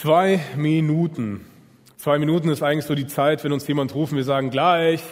Zwei 0.00 0.40
Minuten. 0.56 1.44
Zwei 1.98 2.18
Minuten 2.18 2.48
ist 2.48 2.62
eigentlich 2.62 2.86
so 2.86 2.94
die 2.94 3.06
Zeit, 3.06 3.44
wenn 3.44 3.52
uns 3.52 3.68
jemand 3.68 3.94
ruft, 3.94 4.14
wir 4.14 4.24
sagen 4.24 4.48
gleich, 4.48 5.02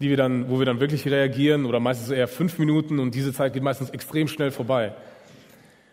die 0.00 0.10
wir 0.10 0.16
dann, 0.16 0.50
wo 0.50 0.58
wir 0.58 0.66
dann 0.66 0.80
wirklich 0.80 1.06
reagieren, 1.06 1.66
oder 1.66 1.78
meistens 1.78 2.10
eher 2.10 2.26
fünf 2.26 2.58
Minuten 2.58 2.98
und 2.98 3.14
diese 3.14 3.32
Zeit 3.32 3.52
geht 3.52 3.62
meistens 3.62 3.90
extrem 3.90 4.26
schnell 4.26 4.50
vorbei. 4.50 4.92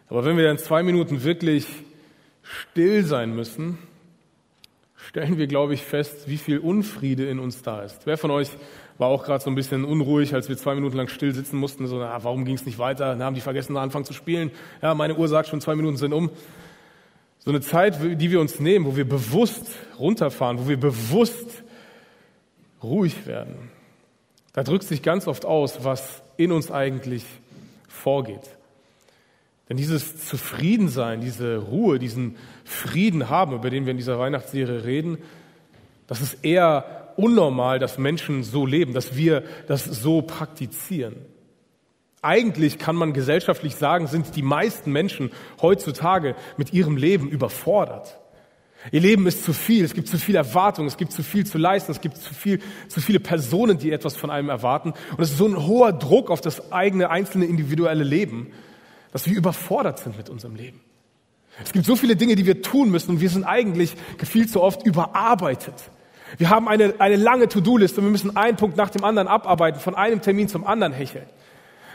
Aber 0.10 0.26
wenn 0.26 0.38
wir 0.38 0.44
dann 0.46 0.58
zwei 0.58 0.82
Minuten 0.82 1.24
wirklich 1.24 1.68
still 2.42 3.04
sein 3.06 3.36
müssen, 3.36 3.78
stellen 4.96 5.38
wir, 5.38 5.46
glaube 5.46 5.76
ich, 5.76 5.84
fest, 5.84 6.28
wie 6.28 6.38
viel 6.38 6.58
Unfriede 6.58 7.30
in 7.30 7.38
uns 7.38 7.62
da 7.62 7.84
ist. 7.84 8.08
Wer 8.08 8.18
von 8.18 8.32
euch 8.32 8.50
war 8.98 9.10
auch 9.10 9.24
gerade 9.24 9.44
so 9.44 9.52
ein 9.52 9.56
bisschen 9.56 9.86
unruhig, 9.86 10.34
als 10.34 10.50
wir 10.50 10.58
zwei 10.58 10.74
Minuten 10.74 10.98
lang 10.98 11.10
still 11.10 11.36
sitzen 11.36 11.58
mussten? 11.58 11.86
So, 11.86 12.00
na, 12.00 12.24
warum 12.24 12.46
ging 12.46 12.56
es 12.56 12.66
nicht 12.66 12.80
weiter? 12.80 13.16
Na, 13.16 13.26
haben 13.26 13.36
die 13.36 13.42
vergessen, 13.42 13.78
anfangen 13.78 14.06
zu 14.06 14.14
spielen? 14.14 14.50
Ja, 14.82 14.96
meine 14.96 15.16
Uhr 15.16 15.28
sagt 15.28 15.50
schon, 15.50 15.62
zwei 15.62 15.76
Minuten 15.76 15.98
sind 15.98 16.12
um. 16.12 16.32
So 17.44 17.50
eine 17.50 17.62
Zeit, 17.62 18.00
die 18.22 18.30
wir 18.30 18.40
uns 18.40 18.60
nehmen, 18.60 18.86
wo 18.86 18.96
wir 18.96 19.08
bewusst 19.08 19.66
runterfahren, 19.98 20.60
wo 20.60 20.68
wir 20.68 20.80
bewusst 20.80 21.64
ruhig 22.84 23.26
werden. 23.26 23.72
Da 24.54 24.64
drückt 24.64 24.84
sich 24.84 25.02
ganz 25.02 25.28
oft 25.28 25.46
aus, 25.46 25.84
was 25.84 26.22
in 26.38 26.52
uns 26.52 26.70
eigentlich 26.72 27.24
vorgeht. 27.88 28.58
Denn 29.70 29.78
dieses 29.78 30.28
Zufriedensein, 30.28 31.22
diese 31.22 31.58
Ruhe, 31.58 31.98
diesen 31.98 32.36
Frieden 32.66 33.30
haben, 33.30 33.56
über 33.56 33.70
den 33.70 33.86
wir 33.86 33.92
in 33.92 33.98
dieser 33.98 34.20
Weihnachtsserie 34.20 34.84
reden, 34.84 35.18
das 36.08 36.22
ist 36.22 36.44
eher 36.44 37.14
unnormal, 37.16 37.80
dass 37.80 37.98
Menschen 37.98 38.44
so 38.44 38.66
leben, 38.66 38.94
dass 38.94 39.16
wir 39.16 39.44
das 39.68 39.86
so 39.86 40.22
praktizieren. 40.22 41.16
Eigentlich 42.22 42.78
kann 42.78 42.96
man 42.96 43.14
gesellschaftlich 43.14 43.76
sagen, 43.76 44.06
sind 44.08 44.36
die 44.36 44.44
meisten 44.44 44.92
Menschen 44.92 45.32
heutzutage 45.62 46.36
mit 46.56 46.72
ihrem 46.72 46.96
Leben 46.96 47.30
überfordert. 47.30 48.20
Ihr 48.92 49.02
Leben 49.02 49.28
ist 49.28 49.44
zu 49.44 49.54
viel, 49.54 49.86
es 49.86 49.94
gibt 49.94 50.08
zu 50.08 50.18
viel 50.18 50.36
Erwartung, 50.36 50.88
es 50.88 50.98
gibt 50.98 51.12
zu 51.12 51.22
viel 51.22 51.46
zu 51.46 51.58
leisten, 51.58 51.92
es 51.92 52.02
gibt 52.02 52.18
zu 52.18 52.34
viel, 52.34 52.60
zu 52.88 53.00
viele 53.00 53.20
Personen, 53.20 53.78
die 53.78 53.92
etwas 53.92 54.16
von 54.16 54.32
einem 54.32 54.50
erwarten. 54.50 54.94
Und 55.12 55.20
es 55.20 55.32
ist 55.32 55.38
so 55.38 55.48
ein 55.48 55.68
hoher 55.68 55.94
Druck 55.94 56.32
auf 56.32 56.42
das 56.42 56.72
eigene, 56.72 57.10
einzelne, 57.10 57.46
individuelle 57.46 58.04
Leben, 58.04 58.52
dass 59.12 59.28
wir 59.28 59.36
überfordert 59.36 60.00
sind 60.00 60.18
mit 60.18 60.30
unserem 60.30 60.56
Leben. 60.56 60.80
Es 61.64 61.74
gibt 61.74 61.86
so 61.86 61.96
viele 61.96 62.16
Dinge, 62.16 62.36
die 62.36 62.46
wir 62.46 62.62
tun 62.62 62.90
müssen 62.90 63.12
und 63.12 63.22
wir 63.22 63.30
sind 63.30 63.44
eigentlich 63.44 63.96
viel 64.24 64.48
zu 64.48 64.62
oft 64.62 64.86
überarbeitet. 64.86 65.76
Wir 66.38 66.50
haben 66.50 66.68
eine, 66.68 66.96
eine 67.00 67.18
lange 67.18 67.50
To-Do-Liste 67.50 68.00
und 68.00 68.08
wir 68.08 68.12
müssen 68.12 68.36
einen 68.36 68.58
Punkt 68.58 68.78
nach 68.78 68.90
dem 68.90 69.04
anderen 69.04 69.28
abarbeiten, 69.28 69.80
von 69.80 69.96
einem 69.96 70.22
Termin 70.22 70.48
zum 70.48 70.66
anderen 70.66 70.94
hecheln. 70.94 71.26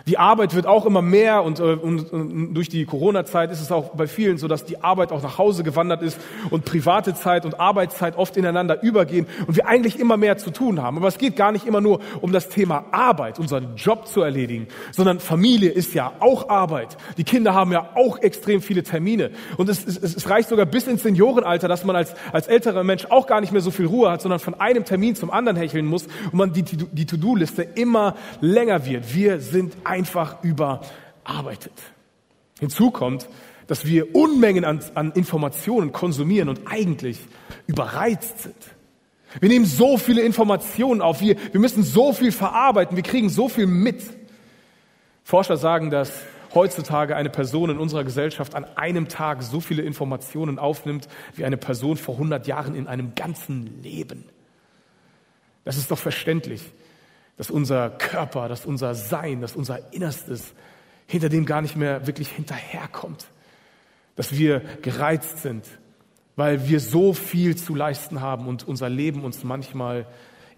Die 0.09 0.19
Arbeit 0.19 0.55
wird 0.55 0.67
auch 0.67 0.87
immer 0.87 1.03
mehr 1.03 1.43
und, 1.43 1.59
äh, 1.59 1.63
und, 1.63 2.13
und 2.13 2.55
durch 2.55 2.69
die 2.69 2.85
Corona-Zeit 2.85 3.51
ist 3.51 3.61
es 3.61 3.73
auch 3.73 3.97
bei 3.97 4.07
vielen 4.07 4.39
so, 4.39 4.47
dass 4.47 4.65
die 4.65 4.85
Arbeit 4.85 5.11
auch 5.11 5.21
nach 5.21 5.37
Hause 5.37 5.65
gewandert 5.65 6.01
ist 6.03 6.21
und 6.51 6.65
private 6.65 7.15
Zeit 7.15 7.45
und 7.45 7.59
Arbeitszeit 7.59 8.17
oft 8.17 8.37
ineinander 8.37 8.85
übergehen 8.85 9.27
und 9.49 9.57
wir 9.57 9.67
eigentlich 9.67 9.99
immer 9.99 10.17
mehr 10.17 10.39
zu 10.39 10.53
tun 10.53 10.81
haben. 10.81 10.97
Aber 10.97 11.09
es 11.09 11.19
geht 11.19 11.35
gar 11.35 11.51
nicht 11.51 11.67
immer 11.67 11.81
nur 11.81 11.99
um 12.21 12.33
das 12.33 12.49
Thema 12.49 12.85
Arbeit, 12.93 13.41
unseren 13.41 13.75
Job 13.75 14.07
zu 14.07 14.21
erledigen, 14.21 14.69
sondern 14.93 15.19
Familie 15.19 15.71
ist 15.71 15.93
ja 15.93 16.13
auch 16.21 16.49
Arbeit. 16.49 16.97
Die 17.17 17.25
Kinder 17.25 17.55
haben 17.55 17.73
ja 17.73 17.91
auch 17.97 18.21
extrem 18.21 18.63
viele 18.63 18.85
Termine 18.85 19.33
und 19.57 19.69
es, 19.69 19.85
es, 19.85 19.99
es 19.99 20.31
reicht 20.31 20.51
sogar 20.51 20.67
bis 20.67 20.87
ins 20.87 21.03
Seniorenalter, 21.03 21.67
dass 21.67 21.85
man 21.85 21.97
als, 21.97 22.15
als 22.31 22.47
älterer 22.47 22.85
Mensch 22.85 23.07
auch 23.07 23.27
gar 23.27 23.41
nicht 23.41 23.51
mehr 23.51 23.61
so 23.61 23.73
viel 23.73 23.87
Ruhe 23.87 24.09
hat, 24.13 24.23
sondern 24.23 24.39
von 24.39 24.55
einem 24.55 24.85
Termin 24.85 25.17
zum 25.17 25.33
anderen 25.33 25.57
hecheln 25.57 25.87
muss 25.87 26.07
und 26.27 26.35
man 26.35 26.53
die, 26.53 26.63
die 26.63 27.07
To-Do-Liste 27.07 27.63
immer 27.63 28.15
länger 28.41 28.87
wird. 28.87 29.13
Wir 29.13 29.41
sind 29.41 29.75
einfach 29.97 30.45
überarbeitet. 30.45 31.73
Hinzu 32.61 32.91
kommt, 32.91 33.29
dass 33.67 33.87
wir 33.87 34.15
Unmengen 34.15 34.65
an, 34.65 34.81
an 34.95 35.13
Informationen 35.13 35.93
konsumieren 35.93 36.49
und 36.49 36.61
eigentlich 36.67 37.19
überreizt 37.67 38.43
sind. 38.43 38.57
Wir 39.41 39.49
nehmen 39.49 39.65
so 39.65 39.97
viele 39.97 40.23
Informationen 40.23 41.01
auf, 41.01 41.21
wir, 41.21 41.37
wir 41.53 41.61
müssen 41.61 41.83
so 41.83 42.13
viel 42.13 42.31
verarbeiten, 42.31 42.97
wir 42.97 43.03
kriegen 43.03 43.29
so 43.29 43.49
viel 43.49 43.67
mit. 43.67 44.03
Forscher 45.25 45.57
sagen, 45.57 45.91
dass 45.91 46.13
heutzutage 46.55 47.17
eine 47.17 47.31
Person 47.31 47.71
in 47.71 47.79
unserer 47.79 48.05
Gesellschaft 48.05 48.55
an 48.55 48.65
einem 48.77 49.09
Tag 49.09 49.43
so 49.43 49.61
viele 49.61 49.83
Informationen 49.83 50.59
aufnimmt, 50.59 51.09
wie 51.35 51.45
eine 51.45 51.57
Person 51.57 51.97
vor 51.97 52.15
100 52.15 52.47
Jahren 52.47 52.75
in 52.75 52.87
einem 52.87 53.15
ganzen 53.15 53.83
Leben. 53.83 54.25
Das 55.65 55.77
ist 55.77 55.91
doch 55.91 55.99
verständlich 55.99 56.63
dass 57.37 57.51
unser 57.51 57.91
Körper, 57.91 58.49
dass 58.49 58.67
unser 58.67 58.95
Sein, 58.95 59.41
dass 59.41 59.57
unser 59.57 59.93
Innerstes 59.93 60.55
hinter 61.07 61.29
dem 61.29 61.47
gar 61.47 61.61
nicht 61.61 61.77
mehr 61.77 62.07
wirklich 62.07 62.29
hinterherkommt. 62.31 63.27
Dass 64.17 64.33
wir 64.33 64.61
gereizt 64.83 65.43
sind, 65.43 65.67
weil 66.37 66.69
wir 66.69 66.81
so 66.81 67.13
viel 67.13 67.57
zu 67.57 67.75
leisten 67.75 68.21
haben 68.21 68.47
und 68.47 68.67
unser 68.67 68.89
Leben 68.89 69.25
uns 69.25 69.45
manchmal 69.45 70.07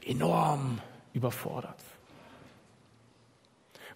enorm 0.04 0.80
überfordert. 1.12 1.82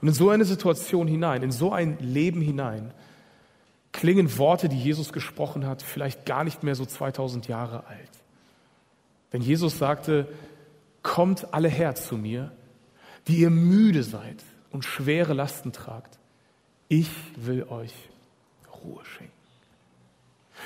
Und 0.01 0.09
in 0.09 0.15
so 0.15 0.31
eine 0.31 0.45
Situation 0.45 1.07
hinein, 1.07 1.45
in 1.45 1.53
so 1.53 1.73
ein 1.73 1.97
Leben 2.01 2.41
hinein, 2.41 2.93
klingen 3.93 4.37
Worte, 4.37 4.69
die 4.69 4.79
Jesus 4.79 5.13
gesprochen 5.13 5.67
hat, 5.67 5.83
vielleicht 5.83 6.27
gar 6.27 6.43
nicht 6.43 6.65
mehr 6.65 6.75
so 6.75 6.85
2000 6.85 7.47
Jahre 7.47 7.87
alt. 7.87 8.11
Denn 9.33 9.43
Jesus 9.43 9.79
sagte, 9.79 10.27
kommt 11.03 11.55
alle 11.55 11.69
her 11.69 11.95
zu 11.95 12.17
mir, 12.17 12.51
die 13.29 13.37
ihr 13.37 13.51
müde 13.51 14.03
seid 14.03 14.43
und 14.71 14.85
schwere 14.85 15.33
Lasten 15.33 15.73
tragt. 15.73 16.19
Ich 16.89 17.11
will 17.37 17.65
euch 17.65 17.95
Ruhe 18.85 19.05
schenken. 19.05 19.33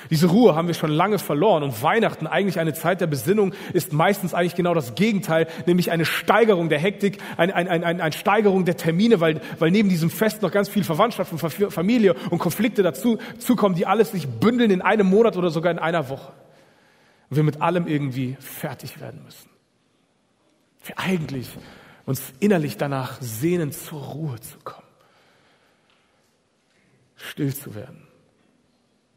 Diese 0.09 0.27
Ruhe 0.27 0.55
haben 0.55 0.67
wir 0.67 0.75
schon 0.75 0.91
lange 0.91 1.19
verloren 1.19 1.63
und 1.63 1.81
Weihnachten, 1.81 2.27
eigentlich 2.27 2.59
eine 2.59 2.73
Zeit 2.73 3.01
der 3.01 3.07
Besinnung, 3.07 3.53
ist 3.73 3.93
meistens 3.93 4.33
eigentlich 4.33 4.55
genau 4.55 4.73
das 4.73 4.95
Gegenteil, 4.95 5.47
nämlich 5.65 5.91
eine 5.91 6.05
Steigerung 6.05 6.69
der 6.69 6.79
Hektik, 6.79 7.17
eine, 7.35 7.55
eine, 7.55 7.69
eine, 7.69 7.85
eine 7.85 8.11
Steigerung 8.11 8.65
der 8.65 8.77
Termine, 8.77 9.19
weil, 9.19 9.41
weil 9.59 9.71
neben 9.71 9.89
diesem 9.89 10.09
Fest 10.09 10.41
noch 10.41 10.51
ganz 10.51 10.69
viel 10.69 10.83
Verwandtschaft 10.83 11.31
und 11.31 11.39
Familie 11.71 12.13
und 12.29 12.39
Konflikte 12.39 12.83
dazu 12.83 13.17
zukommen, 13.39 13.75
die 13.75 13.85
alles 13.85 14.11
sich 14.11 14.27
bündeln 14.27 14.71
in 14.71 14.81
einem 14.81 15.07
Monat 15.07 15.35
oder 15.35 15.49
sogar 15.49 15.71
in 15.71 15.79
einer 15.79 16.09
Woche. 16.09 16.31
Und 17.29 17.37
wir 17.37 17.43
mit 17.43 17.61
allem 17.61 17.87
irgendwie 17.87 18.37
fertig 18.39 19.01
werden 19.01 19.21
müssen. 19.25 19.49
Wir 20.85 20.97
eigentlich 20.99 21.49
uns 22.07 22.33
innerlich 22.39 22.77
danach 22.77 23.21
sehnen, 23.21 23.71
zur 23.71 24.01
Ruhe 24.01 24.39
zu 24.39 24.57
kommen, 24.63 24.87
still 27.17 27.53
zu 27.53 27.75
werden. 27.75 28.07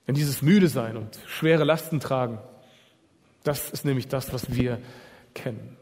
Denn 0.07 0.17
dieses 0.17 0.43
müde 0.43 0.69
sein 0.69 0.97
und 0.97 1.19
schwere 1.27 1.63
Lasten 1.63 2.01
tragen, 2.01 2.41
das 3.45 3.71
ist 3.71 3.85
nämlich 3.85 4.09
das, 4.09 4.33
was 4.33 4.53
wir 4.53 4.81
kennen. 5.35 5.77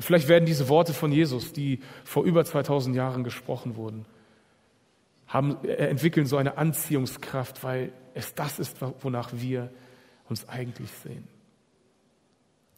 Vielleicht 0.00 0.26
werden 0.26 0.44
diese 0.44 0.68
Worte 0.68 0.92
von 0.92 1.12
Jesus, 1.12 1.52
die 1.52 1.78
vor 2.04 2.24
über 2.24 2.44
2000 2.44 2.96
Jahren 2.96 3.22
gesprochen 3.22 3.76
wurden, 3.76 4.06
haben, 5.28 5.64
äh, 5.64 5.74
entwickeln 5.74 6.26
so 6.26 6.36
eine 6.36 6.58
Anziehungskraft, 6.58 7.62
weil 7.62 7.92
es 8.14 8.34
das 8.34 8.58
ist, 8.58 8.78
wonach 8.80 9.30
wir 9.34 9.70
uns 10.28 10.48
eigentlich 10.48 10.90
sehen. 10.90 11.28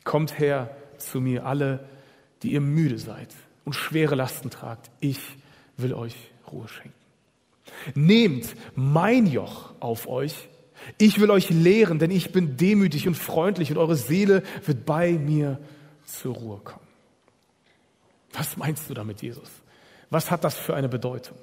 Kommt 0.04 0.38
her 0.38 0.76
zu 0.98 1.22
mir 1.22 1.46
alle, 1.46 1.88
die 2.42 2.52
ihr 2.52 2.60
müde 2.60 2.98
seid 2.98 3.28
und 3.64 3.74
schwere 3.74 4.14
Lasten 4.14 4.50
tragt. 4.50 4.90
Ich 5.00 5.20
will 5.76 5.94
euch 5.94 6.14
Ruhe 6.50 6.68
schenken. 6.68 6.94
Nehmt 7.94 8.54
mein 8.74 9.26
Joch 9.26 9.72
auf 9.80 10.08
euch. 10.08 10.48
Ich 10.98 11.20
will 11.20 11.30
euch 11.30 11.50
lehren, 11.50 11.98
denn 11.98 12.10
ich 12.10 12.32
bin 12.32 12.56
demütig 12.56 13.06
und 13.06 13.14
freundlich 13.14 13.70
und 13.70 13.78
eure 13.78 13.96
Seele 13.96 14.42
wird 14.66 14.84
bei 14.84 15.12
mir 15.12 15.58
zur 16.04 16.34
Ruhe 16.34 16.58
kommen. 16.58 16.86
Was 18.32 18.56
meinst 18.56 18.90
du 18.90 18.94
damit, 18.94 19.22
Jesus? 19.22 19.48
Was 20.10 20.30
hat 20.30 20.44
das 20.44 20.56
für 20.56 20.74
eine 20.74 20.88
Bedeutung? 20.88 21.36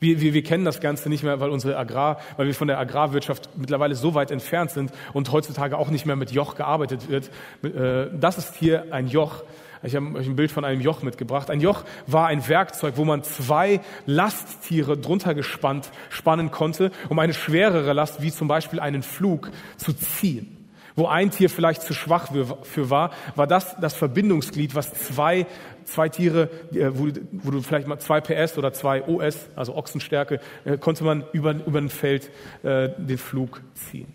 Wir, 0.00 0.20
wir, 0.20 0.34
wir 0.34 0.42
kennen 0.42 0.64
das 0.64 0.80
Ganze 0.80 1.08
nicht 1.08 1.22
mehr, 1.22 1.38
weil 1.38 1.50
unsere 1.50 1.76
Agrar, 1.76 2.18
weil 2.36 2.48
wir 2.48 2.54
von 2.54 2.66
der 2.66 2.78
Agrarwirtschaft 2.80 3.50
mittlerweile 3.56 3.94
so 3.94 4.14
weit 4.14 4.32
entfernt 4.32 4.72
sind 4.72 4.90
und 5.12 5.30
heutzutage 5.30 5.78
auch 5.78 5.90
nicht 5.90 6.06
mehr 6.06 6.16
mit 6.16 6.32
Joch 6.32 6.56
gearbeitet 6.56 7.08
wird. 7.08 7.30
Äh, 7.62 8.10
das 8.18 8.36
ist 8.36 8.56
hier 8.56 8.92
ein 8.92 9.06
Joch, 9.06 9.44
ich 9.82 9.96
habe 9.96 10.14
euch 10.14 10.26
ein 10.26 10.36
Bild 10.36 10.52
von 10.52 10.64
einem 10.64 10.80
Joch 10.80 11.02
mitgebracht. 11.02 11.50
Ein 11.50 11.60
Joch 11.60 11.84
war 12.06 12.28
ein 12.28 12.46
Werkzeug, 12.46 12.94
wo 12.96 13.04
man 13.04 13.24
zwei 13.24 13.80
Lasttiere 14.06 14.96
drunter 14.96 15.34
gespannt, 15.34 15.90
spannen 16.10 16.50
konnte, 16.50 16.92
um 17.08 17.18
eine 17.18 17.34
schwerere 17.34 17.92
Last, 17.92 18.22
wie 18.22 18.30
zum 18.30 18.48
Beispiel 18.48 18.80
einen 18.80 19.02
Flug, 19.02 19.50
zu 19.76 19.92
ziehen. 19.92 20.58
Wo 20.94 21.06
ein 21.06 21.30
Tier 21.30 21.48
vielleicht 21.48 21.82
zu 21.82 21.94
schwach 21.94 22.30
für 22.62 22.90
war, 22.90 23.12
war 23.34 23.46
das 23.46 23.76
das 23.80 23.94
Verbindungsglied, 23.94 24.74
was 24.74 24.92
zwei, 24.92 25.46
zwei 25.84 26.08
Tiere, 26.08 26.50
äh, 26.72 26.90
wo, 26.92 27.08
wo 27.32 27.50
du 27.50 27.62
vielleicht 27.62 27.88
mal 27.88 27.98
zwei 27.98 28.20
PS 28.20 28.58
oder 28.58 28.72
zwei 28.72 29.02
OS, 29.08 29.48
also 29.56 29.74
Ochsenstärke, 29.74 30.40
äh, 30.64 30.76
konnte 30.76 31.04
man 31.04 31.24
über, 31.32 31.54
über 31.66 31.78
ein 31.78 31.88
Feld 31.88 32.30
äh, 32.62 32.90
den 32.98 33.18
Flug 33.18 33.62
ziehen. 33.74 34.14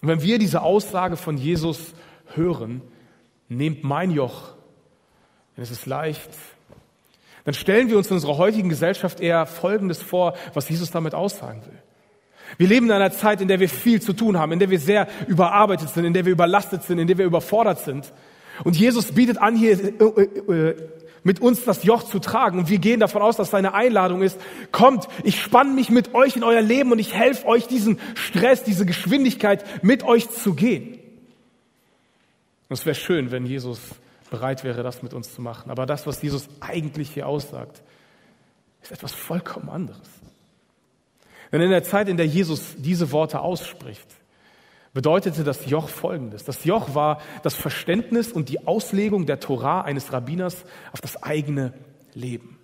Und 0.00 0.08
wenn 0.08 0.22
wir 0.22 0.38
diese 0.38 0.62
Aussage 0.62 1.16
von 1.16 1.36
Jesus 1.36 1.92
hören, 2.34 2.80
nehmt 3.48 3.84
mein 3.84 4.10
Joch, 4.10 4.54
denn 5.56 5.62
es 5.62 5.70
ist 5.70 5.86
leicht. 5.86 6.30
Dann 7.44 7.54
stellen 7.54 7.88
wir 7.88 7.96
uns 7.96 8.08
in 8.08 8.14
unserer 8.14 8.36
heutigen 8.36 8.68
Gesellschaft 8.68 9.20
eher 9.20 9.46
Folgendes 9.46 10.02
vor, 10.02 10.34
was 10.54 10.68
Jesus 10.68 10.90
damit 10.90 11.14
aussagen 11.14 11.62
will. 11.64 11.78
Wir 12.56 12.68
leben 12.68 12.86
in 12.86 12.92
einer 12.92 13.10
Zeit, 13.10 13.40
in 13.40 13.48
der 13.48 13.60
wir 13.60 13.68
viel 13.68 14.00
zu 14.00 14.12
tun 14.12 14.38
haben, 14.38 14.52
in 14.52 14.58
der 14.58 14.70
wir 14.70 14.78
sehr 14.78 15.06
überarbeitet 15.26 15.90
sind, 15.90 16.04
in 16.04 16.14
der 16.14 16.24
wir 16.24 16.32
überlastet 16.32 16.82
sind, 16.82 16.98
in 16.98 17.06
der 17.06 17.18
wir 17.18 17.26
überfordert 17.26 17.80
sind. 17.80 18.12
Und 18.64 18.76
Jesus 18.76 19.12
bietet 19.12 19.38
an, 19.38 19.56
hier 19.56 19.78
äh, 19.78 20.04
äh, 20.04 20.76
mit 21.22 21.40
uns 21.40 21.64
das 21.64 21.84
Joch 21.84 22.04
zu 22.04 22.18
tragen. 22.18 22.58
Und 22.58 22.70
wir 22.70 22.78
gehen 22.78 23.00
davon 23.00 23.22
aus, 23.22 23.36
dass 23.36 23.50
seine 23.50 23.74
Einladung 23.74 24.22
ist, 24.22 24.40
kommt, 24.72 25.08
ich 25.24 25.40
spann 25.40 25.74
mich 25.74 25.90
mit 25.90 26.14
euch 26.14 26.36
in 26.36 26.44
euer 26.44 26.62
Leben 26.62 26.92
und 26.92 26.98
ich 26.98 27.14
helfe 27.14 27.46
euch, 27.46 27.66
diesen 27.66 27.98
Stress, 28.14 28.62
diese 28.64 28.86
Geschwindigkeit 28.86 29.64
mit 29.82 30.04
euch 30.04 30.30
zu 30.30 30.54
gehen. 30.54 30.97
Und 32.68 32.78
es 32.78 32.86
wäre 32.86 32.94
schön, 32.94 33.30
wenn 33.30 33.46
Jesus 33.46 33.80
bereit 34.30 34.64
wäre, 34.64 34.82
das 34.82 35.02
mit 35.02 35.14
uns 35.14 35.34
zu 35.34 35.40
machen. 35.40 35.70
Aber 35.70 35.86
das, 35.86 36.06
was 36.06 36.20
Jesus 36.22 36.48
eigentlich 36.60 37.10
hier 37.10 37.26
aussagt, 37.26 37.82
ist 38.82 38.92
etwas 38.92 39.12
vollkommen 39.12 39.70
anderes. 39.70 40.08
Denn 41.50 41.62
in 41.62 41.70
der 41.70 41.82
Zeit, 41.82 42.08
in 42.08 42.16
der 42.18 42.26
Jesus 42.26 42.74
diese 42.76 43.10
Worte 43.10 43.40
ausspricht, 43.40 44.06
bedeutete 44.92 45.44
das 45.44 45.66
Joch 45.66 45.88
Folgendes. 45.88 46.44
Das 46.44 46.64
Joch 46.64 46.94
war 46.94 47.20
das 47.42 47.54
Verständnis 47.54 48.32
und 48.32 48.48
die 48.48 48.66
Auslegung 48.66 49.26
der 49.26 49.40
Torah 49.40 49.82
eines 49.82 50.12
Rabbiners 50.12 50.64
auf 50.92 51.00
das 51.00 51.22
eigene 51.22 51.72
Leben. 52.14 52.58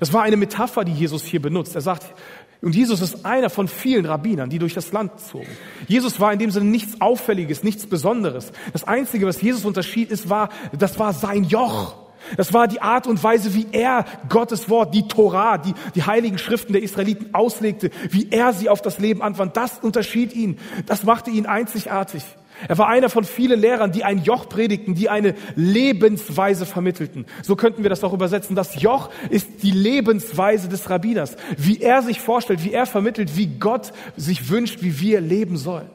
Das 0.00 0.12
war 0.12 0.22
eine 0.22 0.36
Metapher, 0.36 0.84
die 0.84 0.92
Jesus 0.92 1.24
hier 1.24 1.42
benutzt. 1.42 1.74
Er 1.74 1.82
sagt, 1.82 2.14
und 2.62 2.76
Jesus 2.76 3.00
ist 3.00 3.26
einer 3.26 3.50
von 3.50 3.66
vielen 3.66 4.06
Rabbinern, 4.06 4.48
die 4.48 4.60
durch 4.60 4.72
das 4.72 4.92
Land 4.92 5.18
zogen. 5.18 5.48
Jesus 5.88 6.20
war 6.20 6.32
in 6.32 6.38
dem 6.38 6.52
Sinne 6.52 6.66
nichts 6.66 7.00
Auffälliges, 7.00 7.64
nichts 7.64 7.86
Besonderes. 7.86 8.52
Das 8.72 8.84
Einzige, 8.84 9.26
was 9.26 9.42
Jesus 9.42 9.64
unterschied, 9.64 10.12
ist, 10.12 10.30
war, 10.30 10.48
das 10.72 10.96
war 10.98 11.12
sein 11.12 11.42
Joch. 11.42 11.96
Das 12.36 12.52
war 12.52 12.68
die 12.68 12.80
Art 12.80 13.08
und 13.08 13.22
Weise, 13.24 13.52
wie 13.54 13.66
er 13.72 14.04
Gottes 14.28 14.68
Wort, 14.68 14.94
die 14.94 15.08
Torah, 15.08 15.58
die, 15.58 15.74
die 15.96 16.04
heiligen 16.04 16.38
Schriften 16.38 16.72
der 16.72 16.84
Israeliten 16.84 17.34
auslegte, 17.34 17.90
wie 18.10 18.28
er 18.30 18.52
sie 18.52 18.68
auf 18.68 18.80
das 18.80 19.00
Leben 19.00 19.22
anwandte. 19.22 19.58
Das 19.58 19.80
unterschied 19.80 20.32
ihn. 20.32 20.58
Das 20.86 21.02
machte 21.02 21.30
ihn 21.30 21.46
einzigartig. 21.46 22.22
Er 22.68 22.78
war 22.78 22.88
einer 22.88 23.08
von 23.08 23.24
vielen 23.24 23.60
Lehrern, 23.60 23.92
die 23.92 24.04
ein 24.04 24.22
Joch 24.22 24.48
predigten, 24.48 24.94
die 24.94 25.08
eine 25.08 25.34
Lebensweise 25.56 26.66
vermittelten. 26.66 27.26
So 27.42 27.56
könnten 27.56 27.82
wir 27.82 27.90
das 27.90 28.04
auch 28.04 28.12
übersetzen. 28.12 28.56
Das 28.56 28.80
Joch 28.80 29.10
ist 29.30 29.62
die 29.62 29.70
Lebensweise 29.70 30.68
des 30.68 30.88
Rabbiners, 30.88 31.36
wie 31.56 31.80
er 31.80 32.02
sich 32.02 32.20
vorstellt, 32.20 32.64
wie 32.64 32.72
er 32.72 32.86
vermittelt, 32.86 33.36
wie 33.36 33.46
Gott 33.46 33.92
sich 34.16 34.48
wünscht, 34.48 34.82
wie 34.82 35.00
wir 35.00 35.20
leben 35.20 35.56
sollen. 35.56 35.90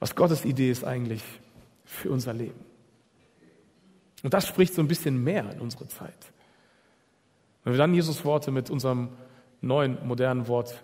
Was 0.00 0.14
Gottes 0.14 0.44
Idee 0.44 0.70
ist 0.70 0.84
eigentlich 0.84 1.22
für 1.84 2.10
unser 2.10 2.32
Leben. 2.32 2.60
Und 4.22 4.34
das 4.34 4.46
spricht 4.46 4.74
so 4.74 4.82
ein 4.82 4.88
bisschen 4.88 5.22
mehr 5.22 5.50
in 5.52 5.60
unsere 5.60 5.86
Zeit. 5.88 6.32
Wenn 7.64 7.72
wir 7.72 7.78
dann 7.78 7.94
Jesus 7.94 8.24
Worte 8.24 8.50
mit 8.50 8.70
unserem 8.70 9.10
neuen 9.60 9.98
modernen 10.06 10.48
Wort 10.48 10.82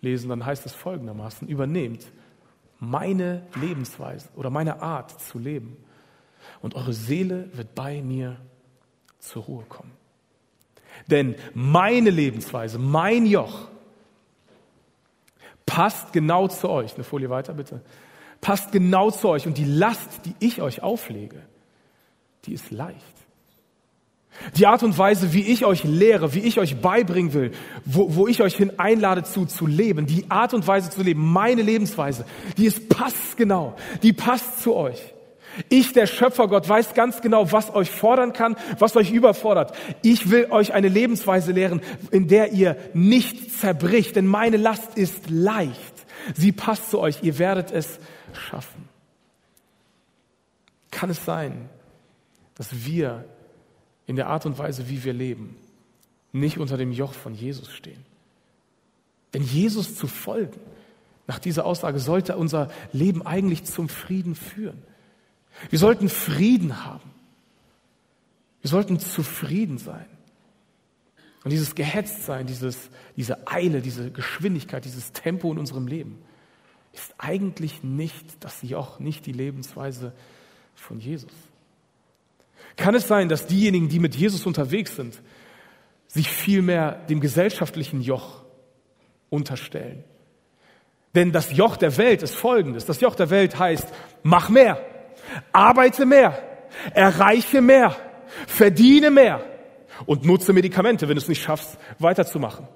lesen, 0.00 0.28
dann 0.28 0.44
heißt 0.44 0.66
es 0.66 0.72
folgendermaßen, 0.72 1.48
übernehmt 1.48 2.06
meine 2.78 3.42
Lebensweise 3.54 4.28
oder 4.36 4.50
meine 4.50 4.82
Art 4.82 5.20
zu 5.20 5.38
leben 5.38 5.76
und 6.60 6.74
eure 6.74 6.92
Seele 6.92 7.48
wird 7.56 7.74
bei 7.74 8.02
mir 8.02 8.36
zur 9.18 9.44
Ruhe 9.44 9.64
kommen. 9.68 9.92
Denn 11.08 11.36
meine 11.54 12.10
Lebensweise, 12.10 12.78
mein 12.78 13.26
Joch 13.26 13.68
passt 15.66 16.12
genau 16.12 16.48
zu 16.48 16.70
euch. 16.70 16.94
Eine 16.94 17.04
Folie 17.04 17.28
weiter 17.28 17.54
bitte. 17.54 17.82
Passt 18.40 18.72
genau 18.72 19.10
zu 19.10 19.28
euch 19.28 19.46
und 19.46 19.58
die 19.58 19.64
Last, 19.64 20.24
die 20.24 20.34
ich 20.38 20.62
euch 20.62 20.82
auflege, 20.82 21.42
die 22.44 22.54
ist 22.54 22.70
leicht. 22.70 23.15
Die 24.56 24.66
Art 24.66 24.82
und 24.82 24.96
Weise, 24.96 25.32
wie 25.32 25.42
ich 25.42 25.64
euch 25.64 25.84
lehre, 25.84 26.34
wie 26.34 26.40
ich 26.40 26.58
euch 26.58 26.80
beibringen 26.80 27.32
will, 27.32 27.52
wo, 27.84 28.14
wo 28.14 28.26
ich 28.26 28.42
euch 28.42 28.56
hin 28.56 28.72
einlade 28.78 29.24
zu, 29.24 29.46
zu 29.46 29.66
leben, 29.66 30.06
die 30.06 30.30
Art 30.30 30.54
und 30.54 30.66
Weise 30.66 30.90
zu 30.90 31.02
leben, 31.02 31.32
meine 31.32 31.62
Lebensweise, 31.62 32.24
die 32.56 32.66
ist 32.66 32.88
passgenau, 32.88 33.74
die 34.02 34.12
passt 34.12 34.62
zu 34.62 34.74
euch. 34.74 35.00
Ich, 35.68 35.92
der 35.92 36.06
Schöpfergott, 36.06 36.68
weiß 36.68 36.94
ganz 36.94 37.22
genau, 37.22 37.50
was 37.50 37.74
euch 37.74 37.90
fordern 37.90 38.32
kann, 38.32 38.56
was 38.78 38.96
euch 38.96 39.10
überfordert. 39.10 39.76
Ich 40.02 40.30
will 40.30 40.48
euch 40.50 40.74
eine 40.74 40.88
Lebensweise 40.88 41.52
lehren, 41.52 41.80
in 42.10 42.28
der 42.28 42.52
ihr 42.52 42.76
nicht 42.94 43.58
zerbricht, 43.58 44.16
denn 44.16 44.26
meine 44.26 44.58
Last 44.58 44.96
ist 44.98 45.30
leicht. 45.30 45.94
Sie 46.34 46.52
passt 46.52 46.90
zu 46.90 47.00
euch, 47.00 47.22
ihr 47.22 47.38
werdet 47.38 47.70
es 47.70 47.98
schaffen. 48.32 48.88
Kann 50.90 51.10
es 51.10 51.24
sein, 51.24 51.68
dass 52.54 52.86
wir 52.86 53.24
in 54.06 54.16
der 54.16 54.28
Art 54.28 54.46
und 54.46 54.58
Weise, 54.58 54.88
wie 54.88 55.04
wir 55.04 55.12
leben, 55.12 55.56
nicht 56.32 56.58
unter 56.58 56.76
dem 56.76 56.92
Joch 56.92 57.12
von 57.12 57.34
Jesus 57.34 57.70
stehen. 57.72 58.04
Denn 59.34 59.42
Jesus 59.42 59.96
zu 59.96 60.06
folgen, 60.06 60.60
nach 61.26 61.38
dieser 61.38 61.66
Aussage, 61.66 61.98
sollte 61.98 62.36
unser 62.36 62.70
Leben 62.92 63.26
eigentlich 63.26 63.64
zum 63.64 63.88
Frieden 63.88 64.34
führen. 64.34 64.82
Wir 65.70 65.78
sollten 65.78 66.08
Frieden 66.08 66.84
haben. 66.84 67.10
Wir 68.60 68.70
sollten 68.70 68.98
zufrieden 69.00 69.78
sein. 69.78 70.06
Und 71.44 71.50
dieses 71.50 71.74
Gehetztsein, 71.74 72.46
dieses, 72.46 72.90
diese 73.16 73.46
Eile, 73.46 73.80
diese 73.80 74.10
Geschwindigkeit, 74.10 74.84
dieses 74.84 75.12
Tempo 75.12 75.52
in 75.52 75.58
unserem 75.58 75.86
Leben 75.86 76.18
ist 76.92 77.14
eigentlich 77.18 77.82
nicht 77.84 78.42
das 78.42 78.62
Joch, 78.62 78.98
nicht 78.98 79.26
die 79.26 79.32
Lebensweise 79.32 80.12
von 80.74 80.98
Jesus. 80.98 81.30
Kann 82.76 82.94
es 82.94 83.08
sein, 83.08 83.28
dass 83.28 83.46
diejenigen, 83.46 83.88
die 83.88 83.98
mit 83.98 84.14
Jesus 84.14 84.46
unterwegs 84.46 84.96
sind, 84.96 85.20
sich 86.08 86.28
vielmehr 86.30 86.92
dem 87.08 87.20
gesellschaftlichen 87.20 88.00
Joch 88.00 88.44
unterstellen? 89.30 90.04
Denn 91.14 91.32
das 91.32 91.56
Joch 91.56 91.76
der 91.76 91.96
Welt 91.96 92.22
ist 92.22 92.34
folgendes. 92.34 92.84
Das 92.84 93.00
Joch 93.00 93.14
der 93.14 93.30
Welt 93.30 93.58
heißt, 93.58 93.88
mach 94.22 94.50
mehr, 94.50 94.84
arbeite 95.52 96.04
mehr, 96.04 96.38
erreiche 96.92 97.62
mehr, 97.62 97.96
verdiene 98.46 99.10
mehr 99.10 99.42
und 100.04 100.26
nutze 100.26 100.52
Medikamente, 100.52 101.08
wenn 101.08 101.16
du 101.16 101.22
es 101.22 101.28
nicht 101.28 101.42
schaffst, 101.42 101.78
weiterzumachen. 101.98 102.68